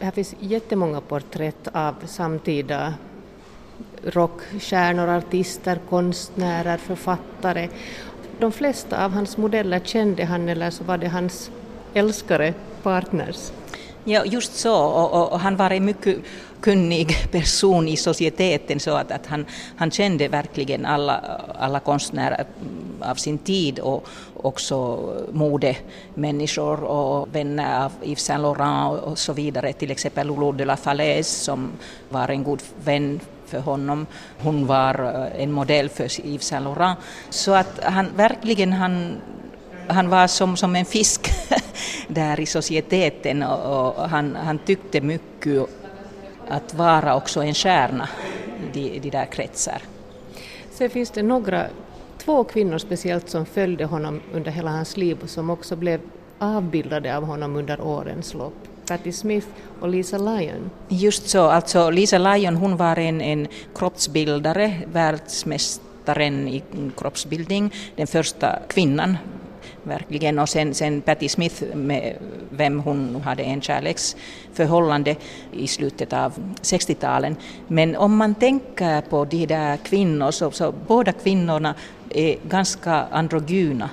här 0.06 0.12
finns 0.12 0.36
jättemånga 0.40 1.02
porträtt 1.02 1.68
av 1.74 1.96
samtida 2.06 2.94
rockstjärnor, 4.04 5.08
artister, 5.08 5.80
konstnärer, 5.90 6.78
författare. 6.78 7.70
De 8.40 8.52
flesta 8.52 9.06
av 9.06 9.12
hans 9.12 9.38
modeller 9.38 9.80
kände 9.80 10.26
han 10.26 10.50
eller 10.50 10.70
så 10.70 10.84
var 10.84 10.98
det 10.98 11.08
hans 11.08 11.52
älskare, 11.94 12.54
partners. 12.84 13.52
Ja, 14.04 14.26
just 14.26 14.56
så. 14.56 14.76
Och, 14.76 15.34
och, 15.34 15.40
han 15.40 15.56
var 15.56 15.72
en 15.72 15.86
mycket 15.86 16.18
kunnig 16.64 17.32
person 17.32 17.88
i 17.88 17.98
societeten 17.98 18.80
så 18.80 18.96
att, 18.96 19.12
att 19.12 19.26
han, 19.28 19.46
han 19.76 19.92
kände 19.92 20.28
verkligen 20.28 20.86
alla, 20.86 21.42
alla 21.60 21.80
konstnärer 21.80 22.46
mm, 22.62 23.04
av 23.04 23.16
sin 23.16 23.38
tid 23.38 23.80
och 23.80 24.08
också 24.36 25.00
modemänniskor 25.32 26.84
och 26.84 27.36
vänner 27.36 27.86
av 27.86 27.92
Yves 28.04 28.24
Saint 28.24 28.42
Laurent 28.42 29.04
och 29.04 29.20
så 29.20 29.34
vidare, 29.34 29.74
till 29.74 29.92
exempel 29.92 30.28
Lulu 30.28 30.52
de 30.52 30.66
la 30.66 30.78
Falaise 30.78 31.44
som 31.44 31.72
var 32.10 32.30
en 32.30 32.44
god 32.44 32.62
vän 32.86 33.20
för 33.46 33.60
honom. 33.60 34.06
Hon 34.40 34.68
var 34.68 34.96
eh, 35.36 35.44
en 35.44 35.52
modell 35.52 35.90
för 35.90 36.26
Yves 36.26 36.48
Saint 36.48 36.64
Laurent. 36.64 37.00
Så 37.30 37.54
att 37.54 37.80
han 37.84 38.10
verkligen 38.16 38.74
han 38.74 39.22
han 39.88 40.10
var 40.10 40.28
som, 40.28 40.58
som 40.58 40.76
en 40.76 40.86
fisk 40.86 41.32
där 42.08 42.40
i 42.40 42.46
societeten 42.46 43.44
och, 43.44 43.96
och 43.98 44.10
han, 44.10 44.36
han 44.36 44.60
tyckte 44.60 45.02
mycket 45.02 45.83
att 46.48 46.74
vara 46.74 47.16
också 47.16 47.44
en 47.44 47.54
stjärna 47.54 48.10
i 48.74 49.00
de 49.00 49.10
där 49.10 49.26
kretsar. 49.26 49.82
Sen 50.72 50.90
finns 50.90 51.12
det 51.12 51.24
några, 51.24 51.66
två 52.18 52.44
kvinnor 52.44 52.78
speciellt 52.78 53.30
som 53.30 53.46
följde 53.46 53.86
honom 53.86 54.22
under 54.34 54.52
hela 54.52 54.72
hans 54.72 54.98
liv 54.98 55.18
och 55.24 55.30
som 55.30 55.50
också 55.50 55.76
blev 55.76 56.00
avbildade 56.40 57.18
av 57.18 57.24
honom 57.26 57.56
under 57.56 57.82
årens 57.82 58.34
lopp. 58.34 58.54
Patti 58.88 59.12
Smith 59.12 59.48
och 59.80 59.90
Lisa 59.90 60.18
Lyon. 60.18 60.70
Just 60.90 61.30
så, 61.30 61.44
alltså 61.44 61.90
Lisa 61.90 62.18
Lyon 62.18 62.56
hon 62.56 62.78
var 62.78 63.00
en, 63.00 63.22
en 63.22 63.48
kroppsbildare, 63.76 64.74
världsmästaren 64.92 66.48
i 66.48 66.64
kroppsbildning, 66.98 67.74
den 67.96 68.08
första 68.08 68.60
kvinnan 68.68 69.18
verkligen. 69.84 70.40
Och 70.40 70.50
sen, 70.50 70.74
sen 70.74 71.02
Patti 71.02 71.30
Smith 71.30 71.76
med 71.76 72.18
vem 72.50 72.80
hon 72.80 73.22
hade 73.22 73.44
en 73.44 73.62
kärleksförhållande 73.62 75.16
i 75.52 75.68
slutet 75.68 76.14
av 76.14 76.34
60-talen. 76.62 77.36
Men 77.68 77.96
om 77.96 78.18
man 78.18 78.36
tänker 78.36 79.02
på 79.02 79.26
de 79.26 79.46
där 79.46 79.78
kvinnorna 79.78 80.32
så, 80.32 80.52
så 80.52 80.74
båda 80.88 81.12
kvinnorna 81.12 81.76
är 82.10 82.36
ganska 82.48 82.94
androgyna. 82.94 83.90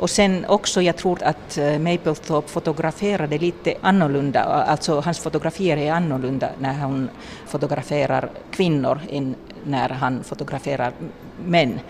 Och 0.00 0.10
sen 0.10 0.44
också, 0.48 0.82
jag 0.82 0.96
tror 0.96 1.22
att 1.22 1.58
eh, 1.58 1.78
Mapplethorpe 1.78 2.48
fotograferade 2.48 3.38
lite 3.38 3.74
annorlunda, 3.80 4.42
alltså 4.42 5.00
hans 5.00 5.18
fotografier 5.18 5.76
är 5.76 5.92
annorlunda 5.92 6.48
när 6.58 6.74
hon 6.74 7.10
fotograferar 7.46 8.30
kvinnor 8.50 9.00
än 9.10 9.34
när 9.64 9.88
han 9.88 10.24
fotograferar 10.24 10.92
män. 11.44 11.80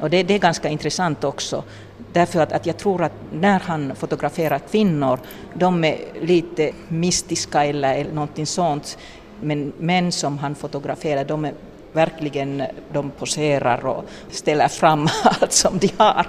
Och 0.00 0.10
det, 0.10 0.22
det, 0.22 0.34
är 0.34 0.38
ganska 0.38 0.68
intressant 0.68 1.24
också, 1.24 1.64
därför 2.12 2.40
att, 2.40 2.52
att 2.52 2.66
jag 2.66 2.76
tror 2.76 3.02
att 3.02 3.12
när 3.32 3.60
han 3.60 3.96
fotograferar 3.96 4.58
kvinnor, 4.58 5.20
de 5.54 5.84
är 5.84 5.98
lite 6.20 6.72
mystiska 6.88 7.64
eller, 7.64 7.94
eller 7.94 8.12
någonting 8.12 8.46
sånt, 8.46 8.98
men 9.40 9.72
män 9.78 10.12
som 10.12 10.38
han 10.38 10.54
fotograferar, 10.54 11.24
de 11.24 11.44
är 11.44 11.54
verkligen, 11.92 12.62
de 12.92 13.10
poserar 13.10 13.86
och 13.86 14.04
ställer 14.30 14.68
fram 14.68 15.08
allt 15.24 15.52
som 15.52 15.78
de 15.78 15.90
har. 15.96 16.26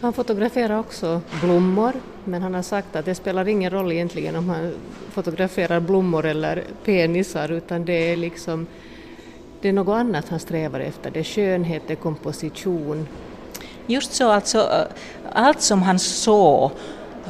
Han 0.00 0.12
fotograferar 0.12 0.78
också 0.78 1.20
blommor, 1.42 1.92
men 2.24 2.42
han 2.42 2.54
har 2.54 2.62
sagt 2.62 2.96
att 2.96 3.04
det 3.04 3.14
spelar 3.14 3.48
ingen 3.48 3.70
roll 3.70 3.92
egentligen 3.92 4.36
om 4.36 4.48
han 4.48 4.74
fotograferar 5.10 5.80
blommor 5.80 6.26
eller 6.26 6.64
penisar, 6.84 7.52
utan 7.52 7.84
det 7.84 8.12
är 8.12 8.16
liksom 8.16 8.66
det 9.60 9.68
är 9.68 9.72
något 9.72 9.94
annat 9.94 10.28
han 10.28 10.40
strävar 10.40 10.80
efter, 10.80 11.10
det 11.10 11.20
är 11.20 11.24
skönhet, 11.24 11.82
det 11.86 11.92
är 11.92 11.96
komposition. 11.96 13.08
Just 13.86 14.12
så, 14.12 14.30
alltså 14.30 14.58
eh, 14.58 14.86
allt 15.32 15.60
som 15.60 15.82
han 15.82 15.98
såg 15.98 16.70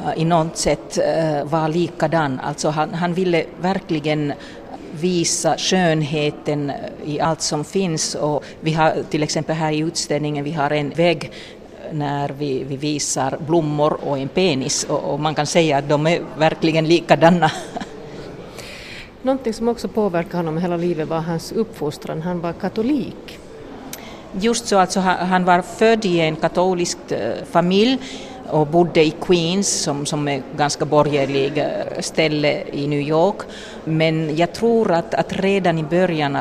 eh, 0.05 0.21
i 0.21 0.25
något 0.25 0.57
sätt 0.57 0.97
eh, 0.97 1.43
var 1.43 1.67
likadan, 1.67 2.39
alltså 2.43 2.69
han, 2.69 2.93
han 2.93 3.13
ville 3.13 3.45
verkligen 3.61 4.33
visa 4.91 5.57
skönheten 5.57 6.71
i 7.05 7.19
allt 7.19 7.41
som 7.41 7.63
finns 7.63 8.15
och 8.15 8.43
vi 8.61 8.73
har 8.73 8.93
till 9.09 9.23
exempel 9.23 9.55
här 9.55 9.71
i 9.71 9.79
utställningen 9.79 10.43
vi 10.43 10.51
har 10.51 10.71
en 10.71 10.89
vägg 10.89 11.31
när 11.91 12.29
vi, 12.29 12.63
vi 12.63 12.77
visar 12.77 13.37
blommor 13.47 13.99
och 14.03 14.17
en 14.17 14.27
penis 14.27 14.83
och, 14.83 15.13
och 15.13 15.19
man 15.19 15.35
kan 15.35 15.45
säga 15.45 15.77
att 15.77 15.89
de 15.89 16.07
är 16.07 16.21
verkligen 16.37 16.87
likadana. 16.87 17.51
Någonting 19.21 19.53
som 19.53 19.67
också 19.67 19.87
påverkade 19.87 20.37
honom 20.37 20.57
hela 20.57 20.77
livet 20.77 21.07
var 21.07 21.19
hans 21.19 21.51
uppfostran. 21.51 22.21
Han 22.21 22.41
var 22.41 22.53
katolik. 22.53 23.39
Just 24.31 24.67
så, 24.67 24.77
alltså 24.77 24.99
han, 24.99 25.45
var 25.45 25.61
född 25.61 26.05
i 26.05 26.19
en 26.19 26.35
katolisk 26.35 26.97
eh, 27.11 27.33
familj 27.51 27.97
och 28.49 28.67
bodde 28.67 29.03
i 29.03 29.13
Queens 29.21 29.67
som, 29.67 30.05
som 30.05 30.27
är 30.27 30.41
ganska 30.57 30.85
borgerlig 30.85 31.57
eh, 31.57 31.99
ställe 31.99 32.63
i 32.71 32.87
New 32.87 33.01
York. 33.01 33.35
Men 33.83 34.35
jag 34.35 34.53
tror 34.53 34.91
att, 34.91 35.13
att 35.13 35.33
redan 35.33 35.77
i 35.77 35.83
början 35.83 36.37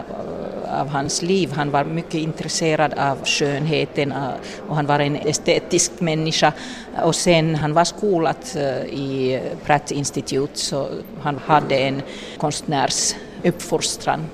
av 0.71 0.89
hans 0.89 1.23
liv. 1.23 1.53
Han 1.53 1.71
var 1.71 1.85
mycket 1.85 2.15
intresserad 2.15 2.95
av 2.95 3.25
skönheten 3.25 4.15
och 4.69 4.77
han 4.77 4.87
var 4.87 4.99
en 5.01 5.17
estetisk 5.17 6.01
människa. 6.01 6.53
Och 7.03 7.15
sen 7.15 7.55
han 7.55 7.75
var 7.75 7.85
skolad 7.85 8.37
eh, 8.57 8.85
i 8.85 9.41
Pratt 9.65 9.91
Institute 9.91 10.59
så 10.59 10.89
han 11.21 11.39
hade 11.47 11.79
en 11.79 12.03
konstnärsuppfostran. 12.39 14.27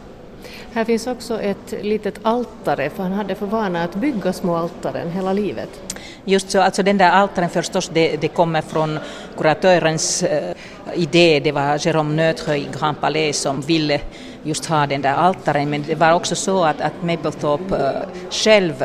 Här 0.74 0.84
finns 0.84 1.06
också 1.06 1.40
ett 1.40 1.74
litet 1.82 2.14
altare, 2.22 2.90
för 2.90 3.02
han 3.02 3.12
hade 3.12 3.34
för 3.34 3.46
vana 3.46 3.84
att 3.84 3.94
bygga 3.94 4.32
små 4.32 4.56
altaren 4.56 5.10
hela 5.10 5.32
livet. 5.32 5.68
Just 6.24 6.50
så, 6.50 6.60
alltså 6.60 6.82
den 6.82 6.98
där 6.98 7.10
altaren 7.10 7.50
förstås, 7.50 7.90
det, 7.94 8.16
det 8.16 8.28
kommer 8.28 8.62
från 8.62 8.98
kuratörens 9.36 10.22
uh, 10.22 10.28
idé, 10.94 11.40
det 11.40 11.52
var 11.52 11.78
Jérôme 11.78 12.14
Neutre 12.14 12.56
i 12.58 12.68
Grand 12.80 13.00
Palais 13.00 13.38
som 13.38 13.60
ville 13.60 14.00
just 14.44 14.66
ha 14.66 14.86
den 14.86 15.02
där 15.02 15.14
altaren, 15.14 15.70
men 15.70 15.84
det 15.86 15.94
var 15.94 16.12
också 16.12 16.34
så 16.34 16.64
att, 16.64 16.80
att 16.80 17.02
Mapplethorpe 17.02 17.74
uh, 17.74 17.80
eh, 17.80 18.30
själv 18.30 18.84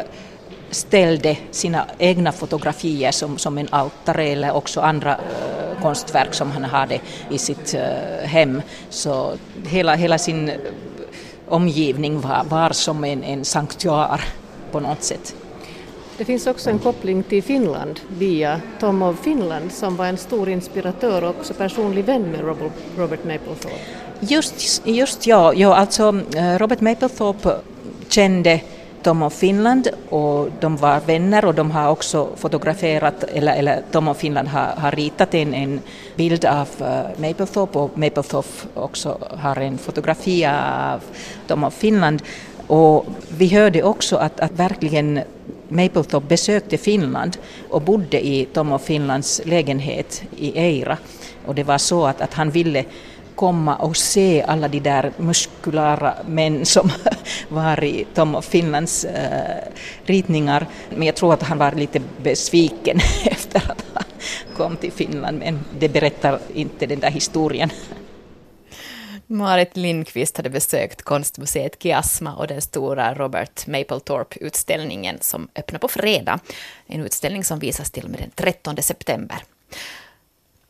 ställde 0.71 1.37
sina 1.51 1.85
egna 1.97 2.31
fotografier 2.31 3.11
som, 3.11 3.37
som 3.37 3.57
en 3.57 3.67
altare 3.69 4.23
eller 4.23 4.51
också 4.51 4.81
andra 4.81 5.11
uh, 5.11 5.81
konstverk 5.81 6.33
som 6.33 6.51
han 6.51 6.63
hade 6.63 6.99
i 7.29 7.37
sitt 7.37 7.75
uh, 7.75 8.27
hem. 8.27 8.61
Så 8.89 9.33
hela, 9.67 9.95
hela 9.95 10.17
sin 10.17 10.51
omgivning 11.47 12.21
var, 12.21 12.43
var 12.49 12.69
som 12.69 13.03
en, 13.03 13.23
en 13.23 13.45
sanktuar 13.45 14.21
på 14.71 14.79
något 14.79 15.03
sätt. 15.03 15.35
Det 16.17 16.25
finns 16.25 16.47
också 16.47 16.69
en 16.69 16.79
koppling 16.79 17.23
till 17.23 17.43
Finland 17.43 17.99
via 18.17 18.61
Tom 18.79 19.01
of 19.01 19.19
Finland 19.19 19.71
som 19.71 19.95
var 19.95 20.05
en 20.05 20.17
stor 20.17 20.49
inspiratör 20.49 21.23
och 21.23 21.29
också 21.29 21.53
personlig 21.53 22.05
vän 22.05 22.31
med 22.31 22.39
Robert 22.97 23.23
Mapplethorpe. 23.23 23.98
Just, 24.21 24.81
just 24.85 25.27
ja, 25.27 25.53
ja, 25.53 25.75
alltså 25.75 26.21
eh, 26.35 26.57
Robert 26.57 26.81
Mapplethorpe 26.81 27.55
kände 28.09 28.61
Tom 29.03 29.23
of 29.23 29.33
Finland 29.33 29.87
och 30.09 30.49
de 30.59 30.77
var 30.77 30.99
vänner 30.99 31.45
och 31.45 31.55
de 31.55 31.71
har 31.71 31.89
också 31.89 32.29
fotograferat, 32.35 33.23
eller, 33.23 33.55
eller 33.55 33.81
Tom 33.91 34.07
of 34.07 34.17
Finland 34.17 34.47
har, 34.47 34.73
har 34.77 34.91
ritat 34.91 35.33
en, 35.33 35.53
en 35.53 35.79
bild 36.15 36.45
av 36.45 36.67
uh, 36.81 37.21
Mapplethorpe 37.21 37.79
och 37.79 37.97
Mapplethorpe 37.97 38.67
också 38.73 39.17
har 39.37 39.55
en 39.55 39.77
fotografi 39.77 40.45
av 40.45 41.01
Tom 41.47 41.63
of 41.63 41.73
Finland. 41.73 42.21
Och 42.67 43.05
vi 43.37 43.47
hörde 43.47 43.83
också 43.83 44.15
att, 44.15 44.39
att 44.39 44.51
verkligen 44.51 45.19
Mapplethorpe 45.67 46.27
besökte 46.27 46.77
Finland 46.77 47.37
och 47.69 47.81
bodde 47.81 48.27
i 48.27 48.45
Tom 48.53 48.71
of 48.71 48.81
Finlands 48.81 49.41
lägenhet 49.45 50.23
i 50.37 50.59
Eira. 50.59 50.97
Och 51.45 51.55
det 51.55 51.63
var 51.63 51.77
så 51.77 52.05
att, 52.05 52.21
att 52.21 52.33
han 52.33 52.51
ville 52.51 52.85
komma 53.39 53.75
och 53.75 53.97
se 53.97 54.41
alla 54.47 54.67
de 54.67 54.79
där 54.79 55.11
muskulära 55.17 56.15
män 56.25 56.65
som 56.65 56.91
var 57.49 57.83
i 57.83 58.07
Tom 58.13 58.35
och 58.35 58.45
Finlands 58.45 59.05
äh, 59.05 59.63
ritningar. 60.03 60.67
Men 60.89 61.03
jag 61.03 61.15
tror 61.15 61.33
att 61.33 61.43
han 61.43 61.57
var 61.57 61.71
lite 61.71 62.01
besviken 62.21 62.99
efter 63.25 63.71
att 63.71 63.85
han 63.93 64.03
kom 64.57 64.77
till 64.77 64.91
Finland, 64.91 65.39
men 65.39 65.59
det 65.79 65.89
berättar 65.89 66.39
inte 66.53 66.85
den 66.85 66.99
där 66.99 67.11
historien. 67.11 67.69
Marit 69.27 69.77
Lindqvist 69.77 70.37
hade 70.37 70.49
besökt 70.49 71.01
konstmuseet 71.01 71.83
Kiasma 71.83 72.35
och 72.35 72.47
den 72.47 72.61
stora 72.61 73.13
Robert 73.13 73.67
Mapplethorpe-utställningen 73.67 75.17
som 75.21 75.47
öppnar 75.55 75.79
på 75.79 75.87
fredag. 75.87 76.39
En 76.87 77.05
utställning 77.05 77.43
som 77.43 77.59
visas 77.59 77.91
till 77.91 78.03
och 78.03 78.09
med 78.09 78.19
den 78.19 78.31
13 78.35 78.77
september. 78.81 79.43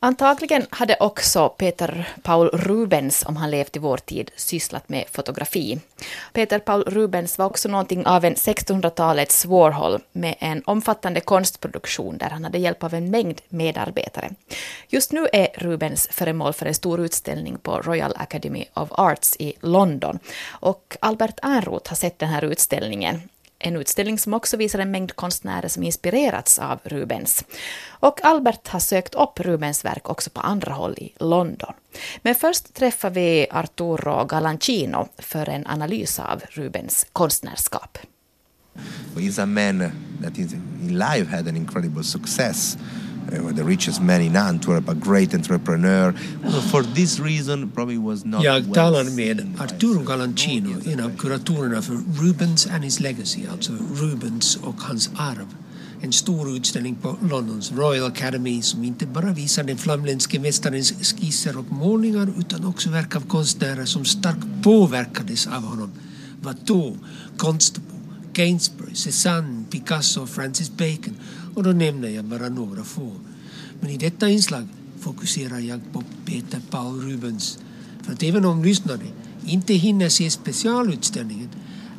Antagligen 0.02 0.66
hade 0.70 0.96
också 1.00 1.48
Peter 1.48 2.08
Paul 2.22 2.48
Rubens, 2.48 3.24
om 3.26 3.36
han 3.36 3.50
levt 3.50 3.76
i 3.76 3.78
vår 3.78 3.96
tid, 3.96 4.30
sysslat 4.36 4.88
med 4.88 5.04
fotografi. 5.10 5.80
Peter 6.32 6.58
Paul 6.58 6.84
Rubens 6.84 7.38
var 7.38 7.46
också 7.46 7.68
någonting 7.68 8.06
av 8.06 8.24
en 8.24 8.34
1600-talets 8.34 9.44
Warhol 9.46 10.00
med 10.12 10.34
en 10.38 10.62
omfattande 10.66 11.20
konstproduktion 11.20 12.18
där 12.18 12.30
han 12.30 12.44
hade 12.44 12.58
hjälp 12.58 12.84
av 12.84 12.94
en 12.94 13.10
mängd 13.10 13.40
medarbetare. 13.48 14.30
Just 14.88 15.12
nu 15.12 15.26
är 15.32 15.48
Rubens 15.54 16.08
föremål 16.10 16.52
för 16.52 16.66
en 16.66 16.74
stor 16.74 17.00
utställning 17.00 17.58
på 17.58 17.80
Royal 17.80 18.12
Academy 18.16 18.64
of 18.74 18.88
Arts 18.92 19.36
i 19.38 19.52
London. 19.60 20.18
Och 20.48 20.96
Albert 21.00 21.38
Ernroth 21.42 21.90
har 21.90 21.96
sett 21.96 22.18
den 22.18 22.28
här 22.28 22.44
utställningen 22.44 23.22
en 23.60 23.76
utställning 23.76 24.18
som 24.18 24.34
också 24.34 24.56
visar 24.56 24.78
en 24.78 24.90
mängd 24.90 25.16
konstnärer 25.16 25.68
som 25.68 25.82
inspirerats 25.82 26.58
av 26.58 26.80
Rubens. 26.84 27.44
Och 27.88 28.24
Albert 28.24 28.68
har 28.68 28.80
sökt 28.80 29.14
upp 29.14 29.40
Rubens 29.40 29.84
verk 29.84 30.08
också 30.08 30.30
på 30.30 30.40
andra 30.40 30.72
håll 30.72 30.94
i 30.98 31.12
London. 31.18 31.72
Men 32.22 32.34
först 32.34 32.74
träffar 32.74 33.10
vi 33.10 33.46
Arturo 33.50 34.24
Galancino 34.24 35.08
för 35.18 35.48
en 35.48 35.66
analys 35.66 36.18
av 36.18 36.42
Rubens 36.50 37.06
konstnärskap. 37.12 37.98
He's 39.16 39.42
a 39.42 39.46
man 39.46 39.78
that 40.22 40.38
is 40.38 40.52
in 40.52 40.98
life 40.98 41.36
had 41.36 41.48
an 41.48 41.56
incredible 41.56 42.04
success. 42.04 42.78
Uh, 43.32 43.52
the 43.52 43.64
richest 43.64 44.02
man 44.02 44.20
in 44.20 44.36
Antwerp, 44.36 44.88
a 44.88 44.94
great 44.94 45.34
entrepreneur. 45.34 46.12
For 46.70 46.82
this 46.82 47.20
reason 47.20 47.70
probably 47.70 47.98
was 47.98 48.24
not 48.24 48.42
Jag 48.42 48.74
talar 48.74 49.04
med 49.16 49.54
Arturo 49.58 50.02
Galancino, 50.02 50.70
en 50.86 51.00
av 51.00 51.10
kuratorerna 51.16 51.82
för 51.82 52.00
Rubens 52.22 52.66
and 52.66 52.84
his 52.84 53.00
legacy, 53.00 53.46
alltså 53.52 53.72
Rubens 53.94 54.56
och 54.56 54.80
hans 54.80 55.10
arv. 55.16 55.46
En 56.02 56.12
stor 56.12 56.56
utställning 56.56 56.94
på 56.94 57.16
Londons 57.30 57.72
Royal 57.72 58.06
Academy 58.06 58.62
som 58.62 58.84
inte 58.84 59.06
bara 59.06 59.32
visar 59.32 59.64
den 59.64 59.78
flamländske 59.78 60.38
mästarens 60.38 60.92
skisser 60.92 61.58
och 61.58 61.72
målningar 61.72 62.28
utan 62.38 62.64
också 62.64 62.90
verk 62.90 63.16
av 63.16 63.20
konstnärer 63.20 63.84
som 63.84 64.04
starkt 64.04 64.46
påverkades 64.62 65.46
av 65.46 65.62
honom. 65.62 65.90
Watteau, 66.42 66.96
Constable, 67.36 67.90
Gainsbury, 68.32 68.94
Cézanne, 68.94 69.64
Picasso, 69.70 70.26
Francis 70.26 70.70
Bacon 70.70 71.16
och 71.54 71.62
då 71.62 71.70
nämner 71.70 72.08
jag 72.08 72.24
bara 72.24 72.48
några 72.48 72.84
få. 72.84 73.12
Men 73.80 73.90
i 73.90 73.96
detta 73.96 74.28
inslag 74.28 74.68
fokuserar 75.00 75.58
jag 75.58 75.80
på 75.92 76.02
Peter 76.24 76.60
Paul 76.70 77.00
Rubens. 77.00 77.58
För 78.02 78.12
att 78.12 78.22
även 78.22 78.44
om 78.44 78.64
lyssnare 78.64 79.06
inte 79.46 79.74
hinner 79.74 80.08
se 80.08 80.30
specialutställningen 80.30 81.48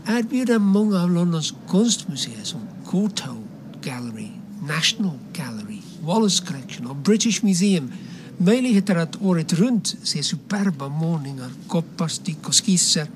erbjuder 0.05 0.59
många 0.59 1.03
av 1.03 1.11
Londons 1.11 1.53
konstmuseer 1.67 2.43
som 2.43 2.61
Courtauld 2.89 3.47
Gallery, 3.83 4.29
National 4.67 5.17
Gallery, 5.33 5.81
Wallace 6.01 6.45
Collection 6.45 6.87
och 6.87 6.95
British 6.95 7.43
Museum 7.43 7.91
möjligheter 8.37 8.95
att 8.95 9.21
året 9.21 9.53
runt 9.53 9.95
se 10.03 10.23
superba 10.23 10.89
målningar, 10.89 11.49
kopparstick 11.67 12.47
och 12.47 12.65
skisser 12.65 13.07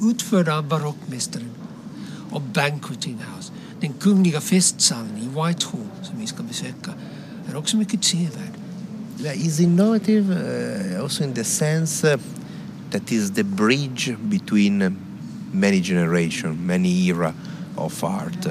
utförda 0.00 0.56
av 0.58 0.68
barockmästaren 0.68 1.50
och 2.30 2.42
Banqueting 2.42 3.14
House 3.14 3.52
den 3.80 3.92
kungliga 3.92 4.40
festsalen 4.40 5.18
i 5.18 5.28
Whitehall 5.28 5.86
som 6.02 6.18
vi 6.18 6.26
ska 6.26 6.42
besöka 6.42 6.90
är 7.50 7.56
också 7.56 7.76
mycket 7.76 8.04
sevärd. 8.04 8.52
Is 9.34 9.60
innovative 9.60 10.34
uh, 10.34 11.02
also 11.02 11.24
in 11.24 11.34
the 11.34 11.44
sense 11.44 12.14
uh, 12.14 12.20
that 12.90 13.12
is 13.12 13.30
the 13.30 13.44
bridge 13.44 14.16
between 14.22 14.96
many 15.52 15.80
generations, 15.80 16.58
many 16.60 17.08
era 17.08 17.32
of 17.76 18.04
art. 18.04 18.46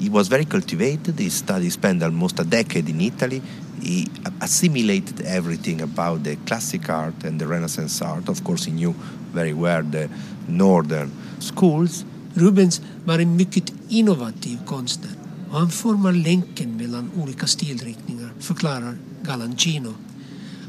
He 0.00 0.08
was 0.08 0.28
very 0.28 0.44
cultivated. 0.44 1.18
He 1.18 1.30
studied, 1.30 1.72
spent 1.72 2.02
almost 2.02 2.40
a 2.40 2.44
decade 2.44 2.88
in 2.88 3.00
Italy. 3.00 3.42
He 3.82 4.08
assimilated 4.40 5.20
everything 5.22 5.80
about 5.82 6.24
the 6.24 6.36
classic 6.46 6.88
art 6.90 7.24
and 7.24 7.40
the 7.40 7.46
Renaissance 7.46 8.02
art. 8.02 8.28
Of 8.28 8.42
course, 8.44 8.64
he 8.64 8.72
knew 8.72 8.94
very 9.32 9.52
well 9.52 9.82
the 9.82 10.08
northern 10.48 11.10
schools. 11.40 12.04
Rubens 12.36 12.80
var 13.04 13.18
en 13.18 13.36
mycket 13.36 13.72
innovativ 13.88 14.58
konstnär 14.66 15.10
och 15.50 15.58
han 15.58 15.70
formar 15.70 16.12
länken 16.12 16.76
mellan 16.76 17.10
olika 17.16 17.46
stilriktningar, 17.46 18.32
förklarar 18.40 18.96
Galancino. 19.22 19.94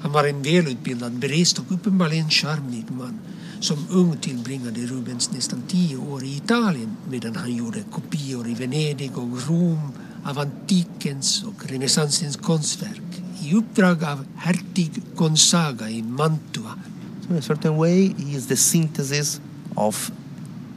Han 0.01 0.11
var 0.11 0.23
en 0.23 0.43
välutbildad, 0.43 1.11
berest 1.11 1.59
och 1.59 1.71
uppenbarligen 1.71 2.29
charmig 2.29 2.85
man. 2.91 3.19
Som 3.59 3.85
ung 3.89 4.17
tillbringade 4.17 4.79
Rubens 4.81 5.31
nästan 5.31 5.61
tio 5.67 5.97
år 5.97 6.23
i 6.23 6.35
Italien 6.37 6.97
medan 7.09 7.35
han 7.35 7.55
gjorde 7.55 7.83
kopior 7.91 8.47
i 8.47 8.53
Venedig 8.53 9.17
och 9.17 9.47
Rom 9.47 9.91
av 10.23 10.39
antikens 10.39 11.43
och 11.43 11.69
renässansens 11.69 12.37
konstverk 12.37 13.23
i 13.43 13.55
uppdrag 13.55 14.03
av 14.03 14.25
hertig 14.35 14.91
Gonzaga 15.15 15.89
i 15.89 16.01
Mantua. 16.01 16.73
So 17.27 17.33
in 17.33 17.39
a 17.39 17.41
certain 17.41 17.77
way 17.77 18.13
he 18.17 18.37
is 18.37 18.47
the 18.47 18.57
synthesis 18.57 19.41
of 19.75 20.11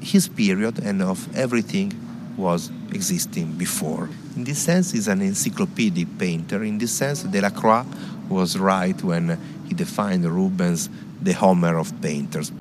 his 0.00 0.28
period 0.28 0.78
and 0.78 1.02
of 1.02 1.28
everything 1.36 1.92
was 2.36 2.70
existing 2.92 3.52
before. 3.58 4.08
In 4.36 4.44
this 4.44 4.58
sense, 4.58 4.92
he's 4.92 5.08
an 5.08 5.22
encyclopedic 5.22 6.18
painter. 6.18 6.64
In 6.64 6.78
this 6.78 6.92
sense, 6.92 7.22
Delacroix 7.22 7.84
was 8.28 8.56
right 8.56 9.02
when 9.02 9.38
he 9.68 9.74
defined 9.74 10.24
Rubens 10.24 10.88
the 11.22 11.32
Homer 11.32 11.78
of 11.78 11.92
painters. 12.00 12.52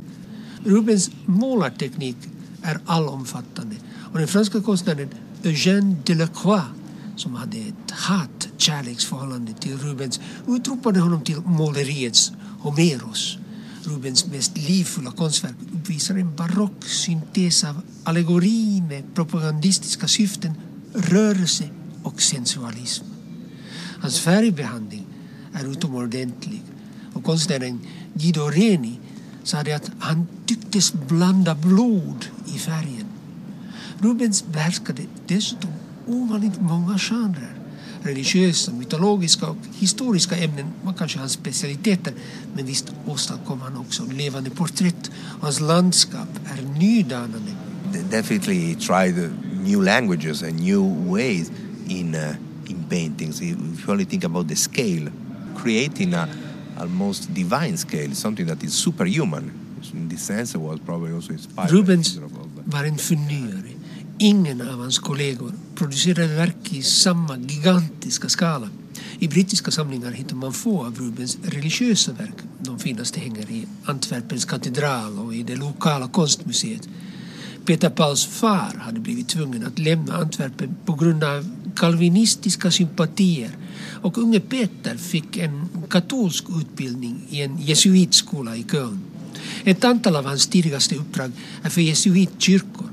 Rubens 0.66 1.12
målarteknik 1.26 2.18
är 2.62 2.80
allomfattande 2.86 3.76
och 4.12 4.20
den 4.20 4.28
franska 4.28 4.62
konstnären 4.62 5.10
Eugène 5.44 5.96
Delacroix 6.06 6.64
som 7.16 7.36
hade 7.36 7.58
ett 7.58 7.92
hat-kärleksförhållande 7.92 9.54
till 9.54 9.78
Rubens 9.78 10.20
utropade 10.48 11.00
honom 11.00 11.22
till 11.22 11.42
måleriets 11.46 12.32
Homeros. 12.60 13.38
Rubens 13.84 14.26
mest 14.28 14.58
livfulla 14.58 15.12
konstverk 15.12 15.56
uppvisar 15.74 16.16
en 16.16 16.36
barock 16.36 16.86
syntes 16.86 17.64
av 17.64 17.82
allegori 18.04 18.82
med 18.82 19.16
propagandistiska 19.16 20.08
syften, 20.08 20.54
rörelse 20.94 21.70
och 22.04 22.22
sensualism. 22.22 23.06
Hans 24.02 24.20
färgbehandling 24.20 25.06
är 25.54 25.72
utomordentlig 25.72 26.64
och 27.14 27.24
konstnären 27.24 27.80
Guido 28.14 28.50
Reni 28.50 29.00
sade 29.44 29.76
att 29.76 29.92
han 30.00 30.28
tycktes 30.46 30.94
blanda 30.94 31.56
blod 31.56 32.26
i 32.56 32.58
färgen. 32.58 33.06
Rubens 34.00 34.46
behärskade 34.48 35.02
dessutom 35.28 35.72
ovanligt 36.08 36.62
många 36.62 37.00
genrer 37.00 37.59
religiösa, 38.04 38.72
mytologiska 38.72 39.48
och 39.48 39.58
historiska 39.74 40.36
ämnen 40.36 40.66
var 40.84 40.94
kanske 40.94 41.20
hans 41.20 41.32
specialiteter. 41.32 42.14
Men 42.56 42.66
visst 42.66 42.94
åstadkom 43.06 43.62
han 43.62 43.78
också 43.78 44.04
levande 44.12 44.50
porträtt. 44.50 45.12
Hans 45.42 45.60
landskap 45.60 46.30
är 46.46 46.80
nydanande. 46.80 47.52
Definitely 48.12 48.56
he 48.56 48.76
tried 48.76 49.32
new 49.64 49.84
languages 49.84 50.44
and 50.44 50.60
new 50.60 51.12
ways 51.12 51.52
in, 51.88 52.16
uh, 52.16 52.36
in 52.66 52.84
paintings. 52.90 53.42
If 53.42 53.58
you 53.58 53.92
only 53.92 54.06
think 54.06 54.24
about 54.24 54.50
the 54.50 54.56
scale, 54.56 55.12
creating 55.64 56.14
a 56.14 56.28
almost 56.80 57.34
divine 57.34 57.78
scale, 57.78 58.16
something 58.16 58.48
that 58.48 58.64
is 58.64 58.74
superhuman. 58.74 59.52
In 59.94 60.10
this 60.10 60.22
sense 60.22 60.58
was 60.58 60.80
probably 60.80 61.14
also 61.14 61.34
inspired. 61.34 61.72
Rubens 61.72 62.20
var 62.66 62.84
en 62.84 62.98
förnyare 62.98 63.49
Ingen 64.22 64.62
av 64.62 64.80
hans 64.80 65.00
kollegor 65.00 65.54
producerade 65.76 66.36
verk 66.36 66.74
i 66.74 66.82
samma 66.84 67.38
gigantiska 67.38 68.30
skala. 68.30 68.70
I 69.20 69.28
brittiska 69.28 69.72
samlingar 69.72 70.12
hittar 70.12 70.36
man 70.36 70.54
få 70.54 70.86
av 70.86 70.96
Rubens 70.96 71.38
religiösa 71.44 72.12
verk. 72.12 72.36
De 72.60 72.80
finaste 72.80 73.20
hänger 73.20 73.52
i 73.52 73.68
Antwerpens 73.86 74.46
katedral 74.46 75.20
och 75.20 75.36
i 75.36 75.44
det 75.44 75.56
lokala 75.56 76.08
konstmuseet. 76.08 76.90
Peter 77.66 77.90
Pauls 77.90 78.26
far 78.26 78.76
hade 78.80 79.00
blivit 79.00 79.28
tvungen 79.28 79.66
att 79.66 79.80
lämna 79.80 80.16
Antwerpen 80.16 80.76
på 80.86 80.94
grund 80.94 81.24
av 81.24 81.50
kalvinistiska 81.76 82.72
sympatier 82.72 83.52
och 84.02 84.18
unge 84.18 84.40
Peter 84.40 84.98
fick 84.98 85.38
en 85.38 85.70
katolsk 85.90 86.46
utbildning 86.62 87.22
i 87.30 87.42
en 87.42 87.58
jesuitskola 87.62 88.56
i 88.56 88.66
Köln. 88.72 89.00
Ett 89.64 89.84
antal 89.84 90.16
av 90.16 90.26
hans 90.26 90.48
tidigaste 90.48 90.96
uppdrag 90.96 91.32
är 91.64 91.70
för 91.70 91.82
jesuitkyrkor 91.82 92.90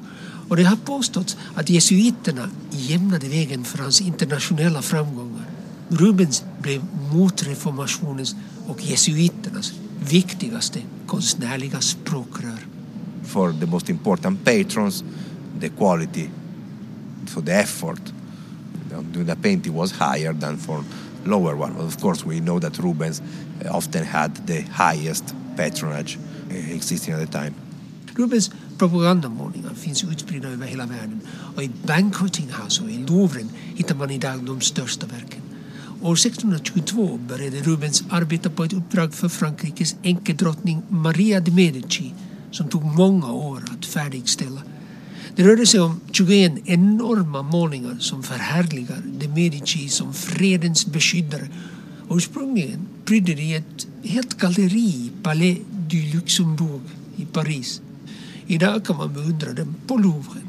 och 0.48 0.56
det 0.56 0.64
har 0.64 0.76
påståtts 0.76 1.36
att 1.54 1.70
jesuiterna 1.70 2.50
jämnade 2.70 3.28
vägen 3.28 3.64
för 3.64 3.78
hans 3.78 4.00
internationella 4.00 4.82
framgångar. 4.82 5.44
Rubens 5.88 6.44
blev 6.62 6.82
motreformationens 7.12 8.36
och 8.66 8.82
jesuiternas 8.82 9.72
viktigaste 10.10 10.80
konstnärliga 11.06 11.80
språkrör. 11.80 12.66
For 13.24 13.52
the 13.60 13.66
most 13.66 13.90
important 13.90 14.44
patrons, 14.44 15.04
the 15.60 15.68
quality 15.68 16.28
for 17.26 17.42
the 17.42 17.52
effort 17.52 18.00
the 19.12 19.36
painting 19.36 19.74
was 19.74 19.92
higher 19.92 20.32
than 20.32 20.56
for 20.56 20.84
lower 21.24 21.56
one. 21.56 21.76
Of 21.76 22.00
course, 22.00 22.24
we 22.24 22.40
know 22.40 22.58
that 22.58 22.78
Rubens 22.78 23.22
often 23.70 24.04
had 24.04 24.46
the 24.46 24.62
highest 24.62 25.34
patronage 25.56 26.18
existing 26.50 27.14
at 27.14 27.20
the 27.20 27.26
time. 27.26 27.54
Rubens 28.14 28.50
propagandamålningar 28.78 29.74
finns 29.74 30.04
utspridda 30.04 30.48
över 30.48 30.66
hela 30.66 30.86
världen 30.86 31.20
och 31.56 31.62
i 31.62 31.70
Banqueting 31.86 32.48
House 32.62 32.82
och 32.82 32.90
i 32.90 32.98
Louvren 32.98 33.50
hittar 33.74 33.94
man 33.94 34.10
idag 34.10 34.44
de 34.44 34.60
största 34.60 35.06
verken. 35.06 35.42
År 36.02 36.12
1622 36.12 37.18
började 37.28 37.60
Rubens 37.60 38.04
arbeta 38.10 38.50
på 38.50 38.64
ett 38.64 38.72
uppdrag 38.72 39.14
för 39.14 39.28
Frankrikes 39.28 39.96
enkedrottning 40.02 40.82
Maria 40.88 41.40
de 41.40 41.50
Medici 41.50 42.14
som 42.50 42.68
tog 42.68 42.84
många 42.84 43.32
år 43.32 43.62
att 43.70 43.86
färdigställa. 43.86 44.62
Det 45.36 45.44
rörde 45.44 45.66
sig 45.66 45.80
om 45.80 46.00
21 46.12 46.52
enorma 46.64 47.42
målningar 47.42 47.96
som 47.98 48.22
förhärligar 48.22 49.02
de 49.18 49.28
Medici 49.28 49.88
som 49.88 50.14
fredens 50.14 50.86
beskyddare. 50.86 51.48
Och 52.08 52.16
ursprungligen 52.16 52.86
prydde 53.04 53.34
de 53.34 53.54
ett 53.54 53.86
helt 54.04 54.38
galleri 54.38 54.78
i 54.78 55.10
Palais 55.22 55.58
du 55.88 56.12
Luxembourg 56.12 56.82
i 57.16 57.24
Paris. 57.24 57.80
Idag 58.48 58.84
kan 58.84 58.96
man 58.96 59.12
beundra 59.12 59.66
på 59.86 59.96
Louvre. 59.96 60.40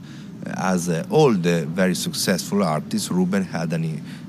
As 0.46 0.88
uh, 0.88 1.04
all 1.10 1.34
the 1.34 1.66
very 1.66 1.96
successful 1.96 2.64
artists, 2.64 3.12
Ruben 3.12 3.44
had 3.44 3.74
an, 3.74 3.84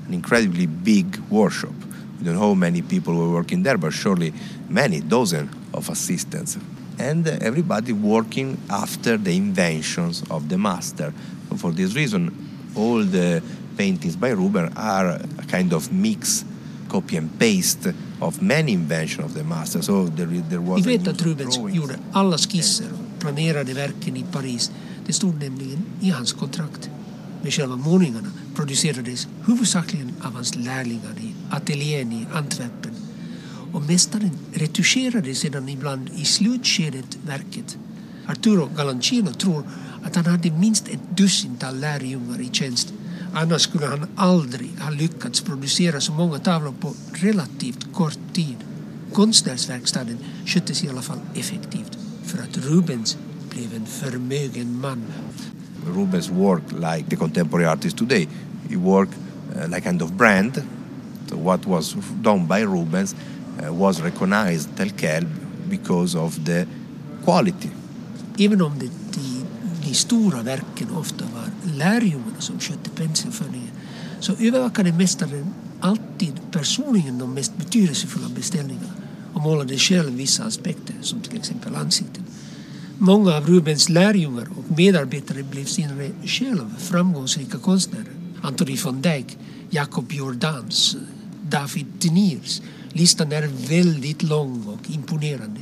an 0.07 0.13
incredibly 0.13 0.65
big 0.65 1.05
workshop. 1.29 1.73
We 2.19 2.25
don't 2.25 2.33
know 2.33 2.49
how 2.49 2.53
many 2.55 2.81
people 2.81 3.13
were 3.13 3.29
working 3.29 3.63
there, 3.63 3.77
but 3.77 3.93
surely 3.93 4.33
many, 4.69 4.99
dozen 5.01 5.49
of 5.73 5.89
assistants. 5.89 6.57
And 6.97 7.27
uh, 7.27 7.37
everybody 7.41 7.93
working 7.93 8.57
after 8.69 9.17
the 9.17 9.37
inventions 9.37 10.23
of 10.29 10.49
the 10.49 10.57
master. 10.57 11.13
For 11.55 11.71
this 11.71 11.95
reason, 11.95 12.31
all 12.75 13.03
the 13.03 13.41
paintings 13.77 14.15
by 14.15 14.31
Ruben 14.31 14.73
are 14.75 15.21
a 15.37 15.45
kind 15.47 15.73
of 15.73 15.93
mix, 15.93 16.43
copy 16.89 17.17
and 17.17 17.39
paste 17.39 17.87
of 18.19 18.41
many 18.41 18.73
inventions 18.73 19.25
of 19.25 19.33
the 19.35 19.43
master. 19.43 19.81
So 19.81 20.07
there, 20.07 20.27
there 20.49 20.61
was 20.61 20.85
Vi 20.85 20.97
vet 20.97 21.07
att 21.07 21.21
Rubens 21.21 21.59
gjorde 21.73 21.99
alla 22.11 22.37
skisser 22.37 22.87
och 22.91 23.08
planerade 23.19 23.73
verken 23.73 24.17
i 24.17 24.25
Paris. 24.31 24.71
Det 25.05 25.13
stod 25.13 25.39
nämligen 25.39 25.85
i 26.01 26.09
hans 26.09 26.33
kontrakt. 26.33 26.89
Men 27.41 27.51
själva 27.51 27.75
målningarna 27.75 28.31
producerades 28.55 29.27
huvudsakligen 29.45 30.11
av 30.21 30.33
hans 30.33 30.55
lärlingar 30.55 31.15
i 31.21 31.33
ateljén 31.49 32.11
i 32.11 32.27
Antwerpen. 32.33 32.95
Och 33.73 33.81
mästaren 33.81 34.31
retuscherade 34.53 35.35
sedan 35.35 35.69
ibland 35.69 36.09
i 36.15 36.25
slutskedet 36.25 37.17
verket. 37.25 37.77
Arturo 38.27 38.69
Galancino 38.77 39.33
tror 39.33 39.63
att 40.03 40.15
han 40.15 40.25
hade 40.25 40.51
minst 40.51 40.87
ett 40.87 41.17
dussintal 41.17 41.79
lärjungar 41.79 42.41
i 42.41 42.49
tjänst. 42.51 42.93
Annars 43.33 43.61
skulle 43.61 43.85
han 43.85 44.07
aldrig 44.15 44.69
ha 44.79 44.89
lyckats 44.89 45.41
producera 45.41 46.01
så 46.01 46.13
många 46.13 46.39
tavlor 46.39 46.73
på 46.79 46.93
relativt 47.13 47.93
kort 47.93 48.33
tid. 48.33 48.57
Konstnärsverkstaden 49.13 50.17
sköttes 50.45 50.83
i 50.83 50.89
alla 50.89 51.01
fall 51.01 51.19
effektivt 51.35 52.08
för 52.29 52.43
att 52.43 52.57
Rubens 52.57 53.17
blev 53.49 53.75
en 53.75 53.85
förmögen 53.85 54.79
man. 54.81 55.03
Rubens 55.95 56.29
work 56.29 56.63
like 56.71 57.09
the 57.09 57.15
contemporary 57.15 57.65
artists 57.65 57.99
today. 57.99 58.27
He 58.69 58.75
worked 58.75 59.13
uh, 59.55 59.67
like 59.67 59.81
kind 59.81 60.01
of 60.01 60.11
brand. 60.11 60.63
So 61.27 61.37
what 61.37 61.65
was 61.65 61.95
done 62.21 62.47
by 62.47 62.65
Rubens 62.65 63.15
uh, 63.63 63.73
was 63.73 64.01
recognized 64.01 64.77
tel 64.77 64.89
quel 64.89 65.25
because 65.69 66.17
of 66.17 66.45
the 66.45 66.65
quality. 67.25 67.69
Även 68.37 68.61
om 68.61 68.79
det, 68.79 68.89
de, 69.13 69.45
de 69.87 69.93
stora 69.93 70.43
verken 70.43 70.87
ofta 70.95 71.25
var 71.25 71.75
lärjungarna 71.77 72.39
som 72.39 72.59
skötte 72.59 72.89
penselföringen 72.89 73.71
så 74.19 74.33
övervakade 74.39 74.93
mästaren 74.93 75.53
alltid 75.79 76.33
personligen 76.51 77.17
de 77.17 77.33
mest 77.33 77.57
betydelsefulla 77.57 78.29
beställningarna 78.35 78.93
och 79.33 79.41
målade 79.41 79.77
själv 79.77 80.13
vissa 80.13 80.43
aspekter 80.43 80.95
som 81.01 81.21
till 81.21 81.37
exempel 81.37 81.75
ansikten. 81.75 82.23
Många 82.97 83.35
av 83.35 83.47
Rubens 83.47 83.89
lärjungar 83.89 84.47
och 84.57 84.77
medarbetare 84.77 85.43
blev 85.43 85.65
senare 85.65 86.11
själv 86.23 86.75
framgångsrika 86.77 87.57
konstnärer. 87.57 88.13
Anthony 88.41 88.75
von 88.75 89.01
Dijk, 89.01 89.37
Jacob 89.69 90.11
Jordans, 90.11 90.97
David 91.49 91.85
Deniers. 91.99 92.61
Listan 92.89 93.31
är 93.31 93.67
väldigt 93.69 94.23
lång 94.23 94.63
och 94.67 94.89
imponerande. 94.89 95.61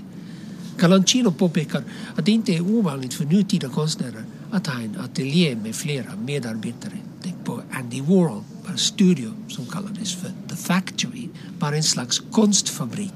Calancino 0.77 1.31
påpekar 1.31 1.83
att 2.15 2.25
det 2.25 2.31
inte 2.31 2.53
är 2.53 2.61
ovanligt 2.61 3.13
för 3.13 3.25
nutida 3.25 3.69
konstnärer 3.69 4.25
att 4.51 4.67
ha 4.67 4.81
en 4.81 4.97
ateljé 4.99 5.55
med 5.55 5.75
flera 5.75 6.15
medarbetare. 6.15 6.97
Tänk 7.23 7.45
på 7.45 7.61
Andy 7.71 8.01
Warhol, 8.01 8.43
vars 8.67 8.79
studio 8.79 9.31
som 9.47 9.65
kallades 9.65 10.15
för 10.15 10.31
The 10.49 10.55
Factory, 10.55 11.27
var 11.59 11.73
en 11.73 11.83
slags 11.83 12.21
konstfabrik. 12.31 13.13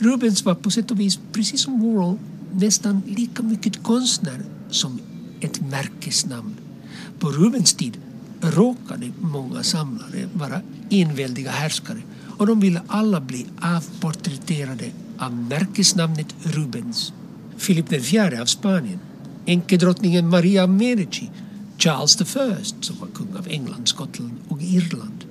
Rubens 0.00 0.44
var 0.44 0.54
på 0.54 0.70
sätt 0.70 0.90
och 0.90 1.00
vis, 1.00 1.18
precis 1.32 1.60
som 1.60 1.80
Warhol, 1.80 2.18
nästan 2.52 3.02
lika 3.06 3.42
mycket 3.42 3.82
konstnär 3.82 4.44
som 4.70 5.00
ett 5.40 5.60
märkesnamn. 5.60 6.54
På 7.18 7.30
Rubens 7.30 7.74
tid 7.74 7.96
råkade 8.40 9.12
många 9.20 9.62
samlare 9.62 10.28
vara 10.32 10.60
enväldiga 10.90 11.50
härskare 11.50 12.02
och 12.38 12.46
de 12.46 12.60
ville 12.60 12.82
alla 12.86 13.20
bli 13.20 13.46
avporträtterade 13.60 14.90
av 15.18 15.34
märkesnamnet 15.34 16.34
Rubens. 16.42 17.12
Filip 17.56 17.92
IV 17.92 18.40
av 18.40 18.46
Spanien, 18.46 18.98
enkedrottningen 19.46 20.28
Maria 20.28 20.66
Medici, 20.66 21.30
Charles 21.78 22.20
I 22.20 22.64
som 22.80 22.96
var 23.00 23.08
kung 23.14 23.36
av 23.38 23.48
England, 23.48 23.88
Skottland 23.88 24.34
och 24.48 24.62
Irland. 24.62 25.24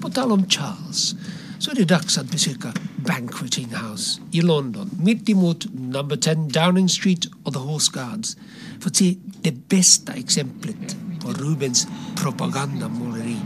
På 0.00 0.10
tal 0.10 0.32
om 0.32 0.44
Charles 0.48 1.14
så 1.60 1.70
är 1.70 1.74
det 1.74 1.84
dags 1.84 2.18
att 2.18 2.30
besöka 2.30 2.72
Banqueting 2.96 3.68
House 3.74 4.20
i 4.30 4.42
London. 4.42 4.90
Mitt 5.02 5.28
emot 5.28 5.66
number 5.72 6.16
10 6.16 6.34
Downing 6.34 6.88
Street 6.88 7.26
och 7.42 7.52
The 7.52 7.58
Horse 7.58 7.90
Guards. 7.94 8.36
För 8.80 8.90
att 8.90 8.96
se 8.96 9.16
det 9.42 9.68
bästa 9.68 10.12
exemplet 10.12 10.96
på 11.20 11.32
Rubens 11.32 11.86
propagandamåleri. 12.16 13.36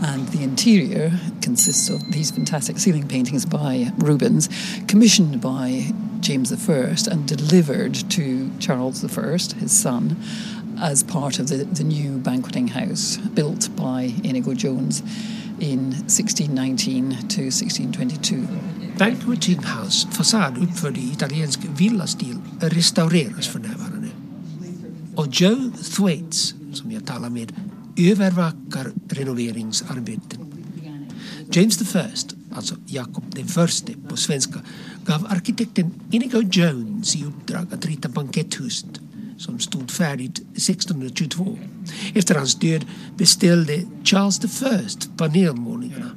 And 0.00 0.32
the 0.32 0.42
interior 0.42 1.12
consists 1.44 1.90
of 1.90 2.02
these 2.12 2.34
fantastic 2.34 2.78
ceiling 2.78 3.08
paintings 3.08 3.46
by 3.46 3.92
Rubens, 3.98 4.48
commissioned 4.88 5.40
by 5.40 5.94
James 6.22 6.52
I 6.52 7.12
and 7.12 7.28
delivered 7.28 7.94
to 8.10 8.50
Charles 8.58 9.04
I, 9.04 9.60
his 9.60 9.82
son, 9.82 10.16
as 10.80 11.04
part 11.04 11.40
of 11.40 11.46
the, 11.48 11.64
the 11.64 11.84
new 11.84 12.18
banqueting 12.18 12.68
house 12.68 13.18
built 13.34 13.68
by 13.76 14.14
Inigo 14.24 14.54
Jones 14.54 15.02
in 15.62 15.92
1619 16.08 17.10
to 17.28 17.42
1622. 17.42 18.48
Banqueting 18.98 19.62
House 19.62 20.08
fasad 20.08 20.58
uppförd 20.58 20.98
i 20.98 21.12
italiensk 21.12 21.60
villastil 21.78 22.36
restaureras 22.60 23.48
för 23.48 23.58
närvarande. 23.58 24.08
Och 25.16 25.26
Joe 25.30 25.70
Thwaites, 25.96 26.54
som 26.72 26.92
jag 26.92 27.06
talar 27.06 27.30
med, 27.30 27.52
övervakar 27.96 28.92
renoveringsarbeten. 29.08 30.38
James 31.52 31.78
the 31.78 31.84
First, 31.84 32.34
alltså 32.54 32.74
Jakob 32.86 33.24
den 33.34 33.46
förste 33.46 33.92
på 34.08 34.16
svenska, 34.16 34.60
gav 35.04 35.26
arkitekten 35.28 35.90
Inigo 36.10 36.42
Jones 36.52 37.16
i 37.16 37.24
uppdrag 37.24 37.66
att 37.74 37.86
rita 37.86 38.08
banketthuset 38.08 39.00
som 39.42 39.58
stod 39.58 39.90
färdigt 39.90 40.38
1622. 40.38 41.58
Efter 42.14 42.34
hans 42.34 42.54
död 42.54 42.84
beställde 43.16 43.82
Charles 44.04 44.40
I 44.44 45.08
panelmålningarna. 45.16 46.10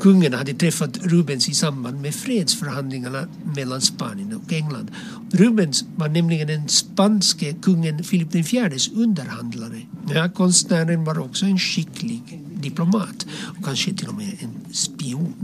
Kungen 0.00 0.34
hade 0.34 0.54
träffat 0.54 0.98
Rubens 1.02 1.48
i 1.48 1.54
samband 1.54 2.00
med 2.00 2.14
fredsförhandlingarna 2.14 3.28
mellan 3.56 3.80
Spanien 3.80 4.34
och 4.34 4.52
England. 4.52 4.90
Rubens 5.30 5.84
var 5.96 6.08
nämligen 6.08 6.46
den 6.46 6.68
spanske 6.68 7.52
kungen 7.52 8.04
Filip 8.04 8.34
IVs 8.34 8.88
underhandlare. 8.88 9.80
Ja, 10.14 10.28
konstnären 10.28 11.04
var 11.04 11.18
också 11.18 11.46
en 11.46 11.58
skicklig 11.58 12.40
diplomat 12.54 13.26
och 13.58 13.64
kanske 13.64 13.94
till 13.94 14.08
och 14.08 14.14
med 14.14 14.36
en 14.40 14.74
spion. 14.74 15.34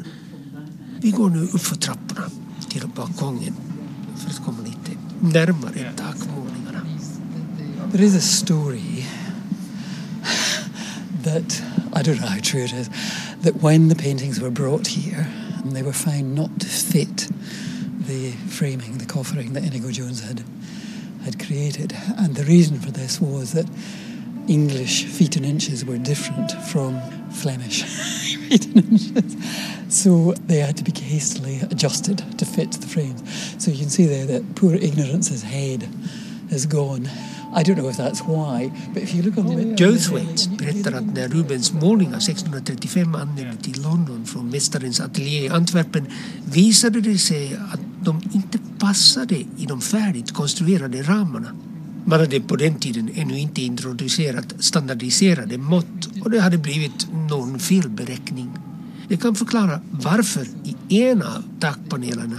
Vi 1.01 1.11
går 1.11 1.31
nu 1.31 1.43
uppför 1.43 1.77
trapporna 1.77 2.31
till 2.69 2.83
balkongen 2.97 3.55
för 4.17 4.31
att 4.31 4.45
komma 4.45 4.59
lite 4.65 4.99
närmare 5.21 5.93
takmålningen. 5.97 6.64
There 7.95 8.03
is 8.03 8.17
a 8.17 8.21
story 8.21 9.05
that, 11.23 11.63
I 11.93 12.03
don't 12.03 12.21
know 12.21 12.27
how 12.27 12.41
true 12.41 12.65
it 12.65 12.73
is, 12.73 12.89
that 13.43 13.63
when 13.63 13.87
the 13.87 13.95
paintings 13.95 14.41
were 14.41 14.51
brought 14.51 14.89
here, 14.89 15.29
they 15.65 15.85
were 15.85 15.93
found 15.93 16.35
not 16.35 16.59
to 16.59 16.67
fit 16.67 17.29
the 18.09 18.33
framing, 18.49 18.99
the 18.99 19.07
coffering 19.07 19.53
that 19.53 19.63
Inigo 19.63 19.93
Jones 19.93 20.27
had 20.27 20.43
had 21.23 21.39
created. 21.39 21.97
And 22.19 22.35
the 22.35 22.43
reason 22.43 22.81
for 22.81 22.91
this 22.91 23.21
was 23.21 23.53
that 23.53 23.71
English 24.49 25.05
feet 25.05 25.37
and 25.37 25.47
inches 25.47 25.85
were 25.85 25.97
different 25.97 26.51
from 26.51 27.01
Flemish 27.31 27.85
feet 28.49 28.67
and 28.75 28.91
inches. 28.91 29.37
So 29.89 30.33
they 30.47 30.57
had 30.57 30.77
to 30.79 30.83
be 30.83 30.91
hastily 31.01 31.61
adjusted 31.61 32.25
to 32.39 32.45
fit 32.45 32.73
the 32.73 32.89
frames. 32.89 33.23
So 33.63 33.71
you 33.71 33.79
can 33.79 33.89
see 33.89 34.07
there 34.07 34.27
that 34.27 34.57
poor 34.57 34.75
Ignorance's 34.75 35.45
head 35.45 35.89
is 36.51 36.67
gone. 36.67 37.09
I 37.57 37.63
don't 37.63 37.77
know 37.77 37.89
if 37.89 37.97
that's 37.97 38.21
why, 38.27 38.71
but 38.95 39.03
if 39.03 39.15
you 39.15 39.23
look 39.23 39.39
on 39.39 39.47
the... 39.47 39.85
Joe 39.85 39.97
Thwaite 39.99 40.49
berättar 40.59 40.93
att 40.93 41.15
när 41.15 41.29
Rubens 41.29 41.73
målningar 41.73 42.17
1635 42.17 43.15
anlände 43.15 43.57
till 43.63 43.83
London 43.83 44.27
från 44.27 44.51
mästarens 44.51 45.01
ateljé 45.01 45.45
i 45.45 45.49
Antwerpen 45.49 46.07
visade 46.45 47.01
det 47.01 47.19
sig 47.19 47.59
att 47.73 47.81
de 48.05 48.23
inte 48.33 48.59
passade 48.79 49.35
i 49.35 49.67
de 49.69 49.81
färdigt 49.81 50.33
konstruerade 50.33 51.03
ramarna. 51.03 51.49
Man 52.05 52.21
hade 52.21 52.41
på 52.41 52.57
den 52.57 52.75
tiden 52.75 53.11
ännu 53.15 53.39
inte 53.39 53.63
introducerat 53.63 54.55
standardiserade 54.59 55.59
mått 55.59 56.09
och 56.25 56.31
det 56.31 56.41
hade 56.41 56.59
blivit 56.59 57.07
någon 57.31 57.59
felberäkning. 57.59 58.51
Det 59.09 59.17
kan 59.17 59.35
förklara 59.35 59.81
varför 59.91 60.47
i 60.89 61.01
ena 61.01 61.27
av 61.27 61.43
takpanelerna 61.61 62.39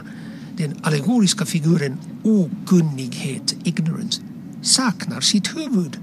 den 0.57 0.73
allegoriska 0.81 1.45
figuren 1.45 1.97
okunnighet, 2.23 3.55
ignorance, 3.63 4.21
saknar 4.65 5.21
sitt 5.21 5.47
huvud. 5.47 5.97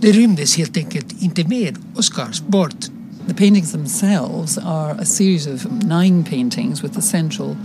Det 0.00 0.12
rymdes 0.12 0.56
helt 0.56 0.76
enkelt 0.76 1.22
inte 1.22 1.44
med 1.48 1.78
och 1.94 2.04
bort. 2.46 2.90
The 3.26 3.34
paintings 3.34 3.72
themselves 3.72 4.58
are 4.58 5.00
a 5.00 5.04
series 5.04 5.46
of 5.46 5.64
nine 5.64 6.24
paintings 6.24 6.82
with 6.82 6.94
the 6.94 7.02
central 7.02 7.56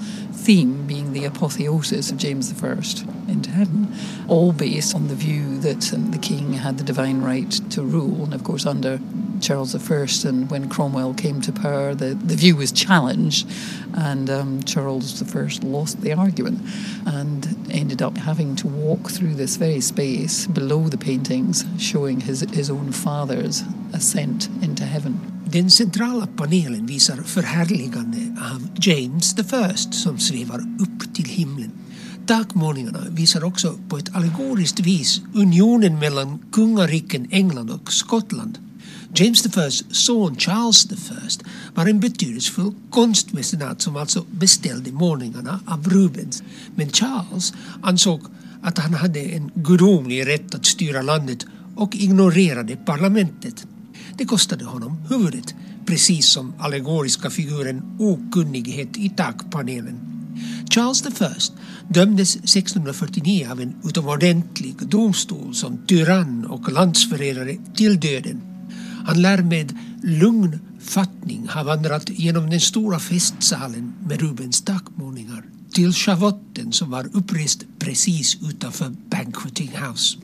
theme 0.46 0.86
being 0.88 1.14
the 1.14 1.26
apotheosis 1.26 2.12
of 2.12 2.18
James 2.18 2.54
I 2.64 3.32
into 3.32 3.50
heaven, 3.50 3.88
all 4.28 4.52
based 4.52 4.96
on 4.96 5.08
the 5.08 5.16
view 5.16 5.60
that 5.62 5.82
the 6.12 6.20
king 6.20 6.54
had 6.54 6.78
the 6.78 6.84
divine 6.84 7.22
right 7.22 7.52
to 7.72 7.82
rule. 7.82 8.24
And 8.24 8.34
of 8.34 8.44
course, 8.44 8.68
under 8.68 9.00
Charles 9.42 9.76
I, 9.76 10.30
and 10.30 10.50
when 10.50 10.70
Cromwell 10.70 11.14
came 11.14 11.42
to 11.42 11.52
power, 11.52 11.96
the, 11.96 12.16
the 12.16 12.36
view 12.36 12.56
was 12.56 12.72
challenged, 12.72 13.48
and 13.94 14.30
um, 14.30 14.64
Charles 14.64 15.22
I 15.22 15.66
lost 15.66 16.02
the 16.02 16.14
argument 16.14 16.60
and 17.06 17.48
ended 17.70 18.02
up 18.02 18.18
having 18.18 18.56
to 18.58 18.68
walk 18.68 19.10
through 19.10 19.36
this 19.36 19.58
very 19.58 19.82
space 19.82 20.48
below 20.48 20.90
the 20.90 20.98
paintings, 20.98 21.66
showing 21.80 22.22
his, 22.22 22.42
his 22.54 22.70
own 22.70 22.92
father's 22.92 23.64
ascent 23.94 24.50
into 24.62 24.84
heaven. 24.84 25.20
Den 25.46 25.70
centrala 25.70 26.28
panelen 26.28 26.86
visar 26.86 27.18
förhärligande 27.18 28.18
av 28.54 28.68
James 28.76 29.36
I 29.40 29.78
som 29.92 30.20
svävar 30.20 30.60
upp 30.60 31.16
till 31.16 31.26
himlen. 31.26 31.72
Takmålningarna 32.28 33.00
visar 33.10 33.44
också 33.44 33.76
på 33.90 33.98
ett 33.98 34.16
allegoriskt 34.16 34.80
vis 34.80 35.22
unionen 35.34 36.00
mellan 36.00 36.40
kungariken 36.52 37.28
England 37.32 37.72
och 37.72 37.94
Skottland. 37.94 38.58
James 39.20 39.46
I's 39.46 39.84
son 39.92 40.36
Charles 40.36 40.86
I 40.86 41.44
var 41.76 41.86
en 41.86 42.00
betydelsefull 42.00 42.74
konstmecenat 42.90 43.82
som 43.82 43.96
alltså 43.96 44.26
beställde 44.32 44.92
målningarna 44.92 45.60
av 45.66 45.90
Rubens. 45.90 46.44
Men 46.76 46.90
Charles 46.90 47.54
ansåg 47.82 48.22
att 48.62 48.78
han 48.78 48.94
hade 48.94 49.20
en 49.20 49.52
gudomlig 49.56 50.28
rätt 50.28 50.56
att 50.56 50.66
styra 50.66 51.02
landet 51.02 51.46
och 51.76 51.96
ignorerade 51.96 52.76
parlamentet. 52.76 53.68
Det 54.18 54.26
kostade 54.26 54.66
honom 54.66 54.98
huvudet, 55.10 55.56
precis 55.86 56.28
som 56.28 56.54
allegoriska 56.60 57.30
figuren 57.30 57.82
okunnighet 58.00 58.98
i 58.98 59.10
takpanelen. 59.10 60.00
Charles 60.70 61.04
I 61.06 61.94
dömdes 61.94 62.36
1649 62.36 63.48
av 63.52 63.62
en 63.62 63.76
utomordentlig 63.84 64.76
domstol 64.88 65.56
som 65.56 65.78
tyrann 65.88 66.46
och 66.46 66.72
landsförrädare 66.72 67.58
till 67.76 68.00
döden. 68.00 68.57
Han 69.08 69.22
lär 69.22 69.42
med 69.42 69.78
lugn 70.04 70.60
fattning 70.80 71.48
ha 71.48 71.64
vandrat 71.64 72.10
genom 72.10 72.50
den 72.50 72.60
stora 72.60 73.00
festsalen 73.00 73.94
med 74.08 74.22
Rubens 74.22 74.62
takmålningar 74.62 75.44
till 75.74 75.94
schavotten 75.94 76.72
som 76.72 76.90
var 76.92 77.10
upprest 77.14 77.66
precis 77.80 78.38
utanför 78.42 78.96
Banqueting 79.10 79.72
House. 79.78 80.18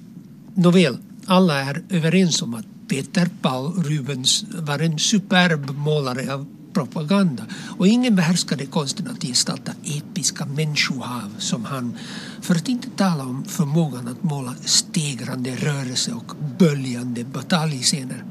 Nåväl, 0.56 0.98
alla 1.26 1.62
är 1.62 1.84
överens 1.90 2.42
om 2.42 2.54
att 2.54 2.66
Peter 2.88 3.30
Paul 3.42 3.84
Rubens 3.84 4.46
var 4.50 4.80
en 4.80 5.00
superb 5.00 5.70
målare 5.70 6.34
av 6.34 6.46
propaganda 6.74 7.44
och 7.78 7.88
ingen 7.88 8.16
behärskade 8.16 8.66
konsten 8.66 9.08
att 9.08 9.22
gestalta 9.24 9.72
episka 9.84 10.46
människohav 10.46 11.36
som 11.38 11.66
han, 11.66 11.98
för 12.42 12.56
att 12.56 12.70
inte 12.70 12.90
tala 12.90 13.24
om 13.24 13.44
förmågan 13.44 14.08
att 14.08 14.24
måla 14.24 14.56
stegrande 14.66 15.56
rörelse 15.56 16.12
och 16.12 16.36
böljande 16.60 17.24
bataljscener. 17.24 18.24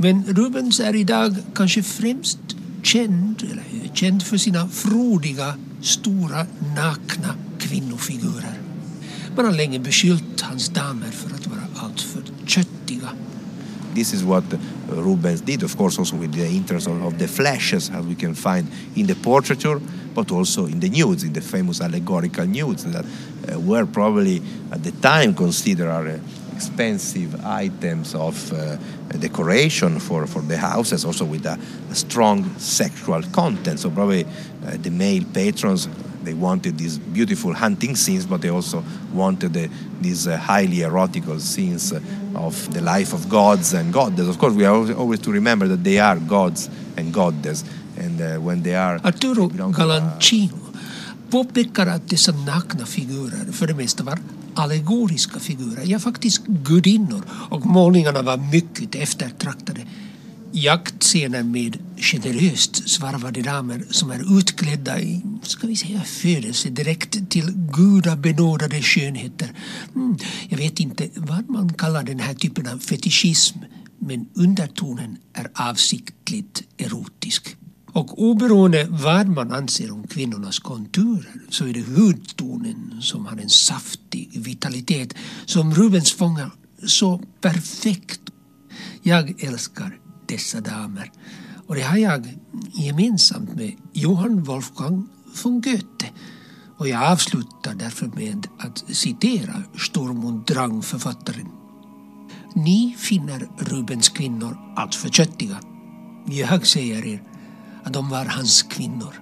Men 0.00 0.24
Rubens 0.24 0.80
är 0.80 0.96
idag 0.96 1.36
kanske 1.54 1.82
främst 1.82 2.38
känd, 2.82 3.42
eller 3.42 3.94
känd 3.94 4.22
för 4.22 4.36
sina 4.36 4.68
frodiga, 4.68 5.54
stora, 5.80 6.46
nakna 6.76 7.34
kvinnofigurer. 7.58 8.58
Man 9.36 9.44
har 9.44 9.52
länge 9.52 9.78
beskyllt 9.78 10.40
hans 10.40 10.68
damer 10.68 11.10
för 11.10 11.34
att 11.34 11.46
vara 11.46 11.60
alltför 11.74 12.22
köttiga. 12.46 13.08
This 13.94 14.14
is 14.14 14.22
what 14.22 14.44
Rubens 14.90 15.40
did, 15.40 15.62
of 15.62 15.76
course, 15.76 16.00
also 16.00 16.16
with 16.16 16.32
the 16.32 16.46
interest 16.46 16.88
of 16.88 17.18
the 17.18 17.28
flashes, 17.28 17.90
as 17.90 18.06
we 18.06 18.14
can 18.14 18.34
find 18.34 18.66
in 18.94 19.06
the 19.06 19.14
portraiture, 19.14 19.80
but 20.14 20.32
also 20.32 20.66
in 20.66 20.80
the 20.80 20.88
nudes, 20.88 21.24
in 21.24 21.32
the 21.32 21.40
famous 21.40 21.80
allegorical 21.80 22.46
nudes 22.46 22.84
that 22.84 23.04
uh, 23.04 23.60
were 23.60 23.86
probably 23.86 24.42
at 24.70 24.84
the 24.84 24.92
time 24.92 25.34
considered 25.34 26.06
uh, 26.06 26.37
expensive 26.58 27.30
items 27.44 28.14
of 28.14 28.52
uh, 28.52 28.76
decoration 29.26 30.00
for, 30.00 30.26
for 30.26 30.42
the 30.42 30.56
houses, 30.56 31.04
also 31.04 31.24
with 31.24 31.46
a, 31.46 31.56
a 31.90 31.94
strong 31.94 32.44
sexual 32.58 33.22
content. 33.32 33.78
So 33.80 33.90
probably 33.90 34.24
uh, 34.24 34.76
the 34.84 34.90
male 34.90 35.24
patrons 35.32 35.88
they 36.24 36.34
wanted 36.34 36.76
these 36.78 36.98
beautiful 36.98 37.54
hunting 37.54 37.96
scenes, 37.96 38.26
but 38.26 38.40
they 38.40 38.50
also 38.50 38.82
wanted 39.14 39.52
the, 39.52 39.70
these 40.00 40.26
uh, 40.26 40.36
highly 40.36 40.78
erotical 40.82 41.40
scenes 41.40 41.92
uh, 41.92 42.00
of 42.46 42.54
the 42.74 42.80
life 42.80 43.14
of 43.14 43.28
gods 43.28 43.74
and 43.74 43.92
goddesses. 43.92 44.28
Of 44.28 44.38
course, 44.38 44.54
we 44.54 44.66
are 44.66 44.92
always 44.94 45.20
to 45.20 45.30
remember 45.32 45.68
that 45.68 45.82
they 45.84 45.98
are 45.98 46.18
gods 46.18 46.68
and 46.96 47.14
goddesses, 47.14 47.64
and 47.96 48.20
uh, 48.20 48.36
when 48.46 48.62
they 48.62 48.74
are 48.74 49.00
Arturo 49.04 49.48
Galancino 49.48 50.58
påpekar 51.30 51.86
att 51.86 52.08
dessa 52.08 52.32
nakna 52.32 52.86
figurer 52.86 53.52
för 53.52 53.66
det 53.66 53.74
mesta 53.74 54.04
var 54.04 54.18
allegoriska 54.58 55.40
figurer, 55.40 55.84
ja 55.84 55.98
faktiskt 55.98 56.46
gudinnor 56.46 57.22
och 57.50 57.66
målningarna 57.66 58.22
var 58.22 58.36
mycket 58.36 58.94
eftertraktade. 58.94 59.80
Jaktscener 60.52 61.42
med 61.42 61.78
generöst 61.96 62.88
svarvade 62.88 63.42
damer 63.42 63.84
som 63.90 64.10
är 64.10 64.38
utklädda 64.38 65.00
i, 65.00 65.22
ska 65.42 65.66
vi 65.66 65.76
säga, 65.76 66.00
födelse 66.00 66.68
direkt 66.70 67.30
till 67.30 67.52
gudabenådade 67.72 68.82
skönheter. 68.82 69.48
Mm, 69.94 70.18
jag 70.48 70.58
vet 70.58 70.80
inte 70.80 71.08
vad 71.14 71.50
man 71.50 71.72
kallar 71.72 72.02
den 72.02 72.20
här 72.20 72.34
typen 72.34 72.66
av 72.68 72.78
fetischism 72.78 73.58
men 73.98 74.26
undertonen 74.34 75.16
är 75.32 75.50
avsiktligt 75.54 76.62
erotisk. 76.78 77.56
Och 77.98 78.22
oberoende 78.22 78.86
vad 78.90 79.28
man 79.28 79.52
anser 79.52 79.92
om 79.92 80.06
kvinnornas 80.06 80.58
konturer 80.58 81.40
så 81.48 81.66
är 81.66 81.72
det 81.72 81.80
hudtonen 81.80 82.96
som 83.00 83.26
har 83.26 83.36
en 83.36 83.48
saftig 83.48 84.40
vitalitet 84.44 85.14
som 85.46 85.74
Rubens 85.74 86.12
fångar 86.12 86.50
så 86.86 87.18
perfekt. 87.40 88.20
Jag 89.02 89.44
älskar 89.44 89.98
dessa 90.28 90.60
damer 90.60 91.12
och 91.66 91.74
det 91.74 91.82
har 91.82 91.96
jag 91.96 92.38
gemensamt 92.72 93.54
med 93.56 93.72
Johann 93.92 94.44
Wolfgang 94.44 95.08
von 95.42 95.60
Goethe. 95.60 96.10
Och 96.76 96.88
jag 96.88 97.02
avslutar 97.02 97.74
därför 97.74 98.06
med 98.06 98.46
att 98.58 98.84
citera 98.88 99.62
Sturm 99.78 100.24
und 100.24 100.46
Drang-författaren. 100.46 101.48
Ni 102.54 102.94
finner 102.98 103.48
Rubens 103.58 104.08
kvinnor 104.08 104.58
alltför 104.76 105.08
köttiga. 105.08 105.60
Jag 106.26 106.66
säger 106.66 107.06
er 107.06 107.22
att 107.88 107.94
de 107.94 108.08
var 108.08 108.24
hans 108.24 108.62
kvinnor. 108.62 109.14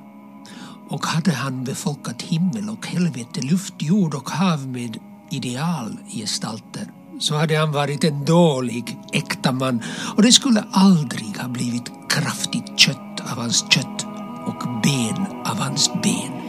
Och 0.88 1.06
hade 1.06 1.32
han 1.32 1.64
befolkat 1.64 2.22
himmel 2.22 2.70
och 2.70 2.86
helvete, 2.86 3.40
luft, 3.40 3.74
jord 3.78 4.14
och 4.14 4.30
hav 4.30 4.68
med 4.68 4.98
idealgestalter 5.30 6.90
så 7.20 7.34
hade 7.34 7.58
han 7.58 7.72
varit 7.72 8.04
en 8.04 8.24
dålig 8.24 8.98
äkta 9.12 9.52
man 9.52 9.82
och 10.16 10.22
det 10.22 10.32
skulle 10.32 10.64
aldrig 10.72 11.36
ha 11.38 11.48
blivit 11.48 11.90
kraftigt 12.08 12.78
kött 12.78 13.20
av 13.20 13.38
hans 13.38 13.64
kött 13.70 14.06
och 14.46 14.82
ben 14.82 15.26
av 15.44 15.58
hans 15.58 15.90
ben. 16.02 16.45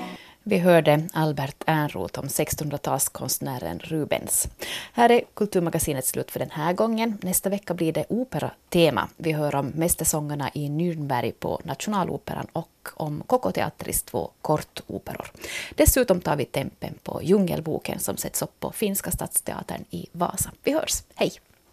Vi 0.50 0.58
hörde 0.58 1.08
Albert 1.14 1.64
Ernroth 1.66 2.20
om 2.20 2.28
1600-talskonstnären 2.28 3.80
Rubens. 3.80 4.48
Här 4.94 5.12
är 5.12 5.22
Kulturmagasinet 5.34 6.06
slut 6.06 6.32
för 6.32 6.40
den 6.40 6.50
här 6.52 6.74
gången. 6.74 7.18
Nästa 7.22 7.50
vecka 7.50 7.74
blir 7.74 7.94
det 7.94 8.06
operatema. 8.10 9.08
Vi 9.18 9.32
hör 9.32 9.56
om 9.56 9.68
mästersångarna 9.68 10.50
i 10.54 10.70
Nürnberg 10.70 11.32
på 11.32 11.62
Nationaloperan 11.64 12.48
och 12.54 12.90
om 12.94 13.24
Koko 13.28 13.52
Teatris 13.52 14.04
två 14.04 14.32
kortoperor. 14.42 15.32
Dessutom 15.76 16.22
tar 16.22 16.36
vi 16.36 16.46
tempen 16.46 16.94
på 17.04 17.20
Djungelboken 17.24 18.00
som 18.00 18.18
sätts 18.18 18.42
upp 18.42 18.60
på 18.60 18.72
Finska 18.72 19.12
stadsteatern 19.12 19.86
i 19.90 20.08
Vasa. 20.12 20.52
Vi 20.64 20.74
hörs. 20.74 21.04
Hej! 21.16 21.32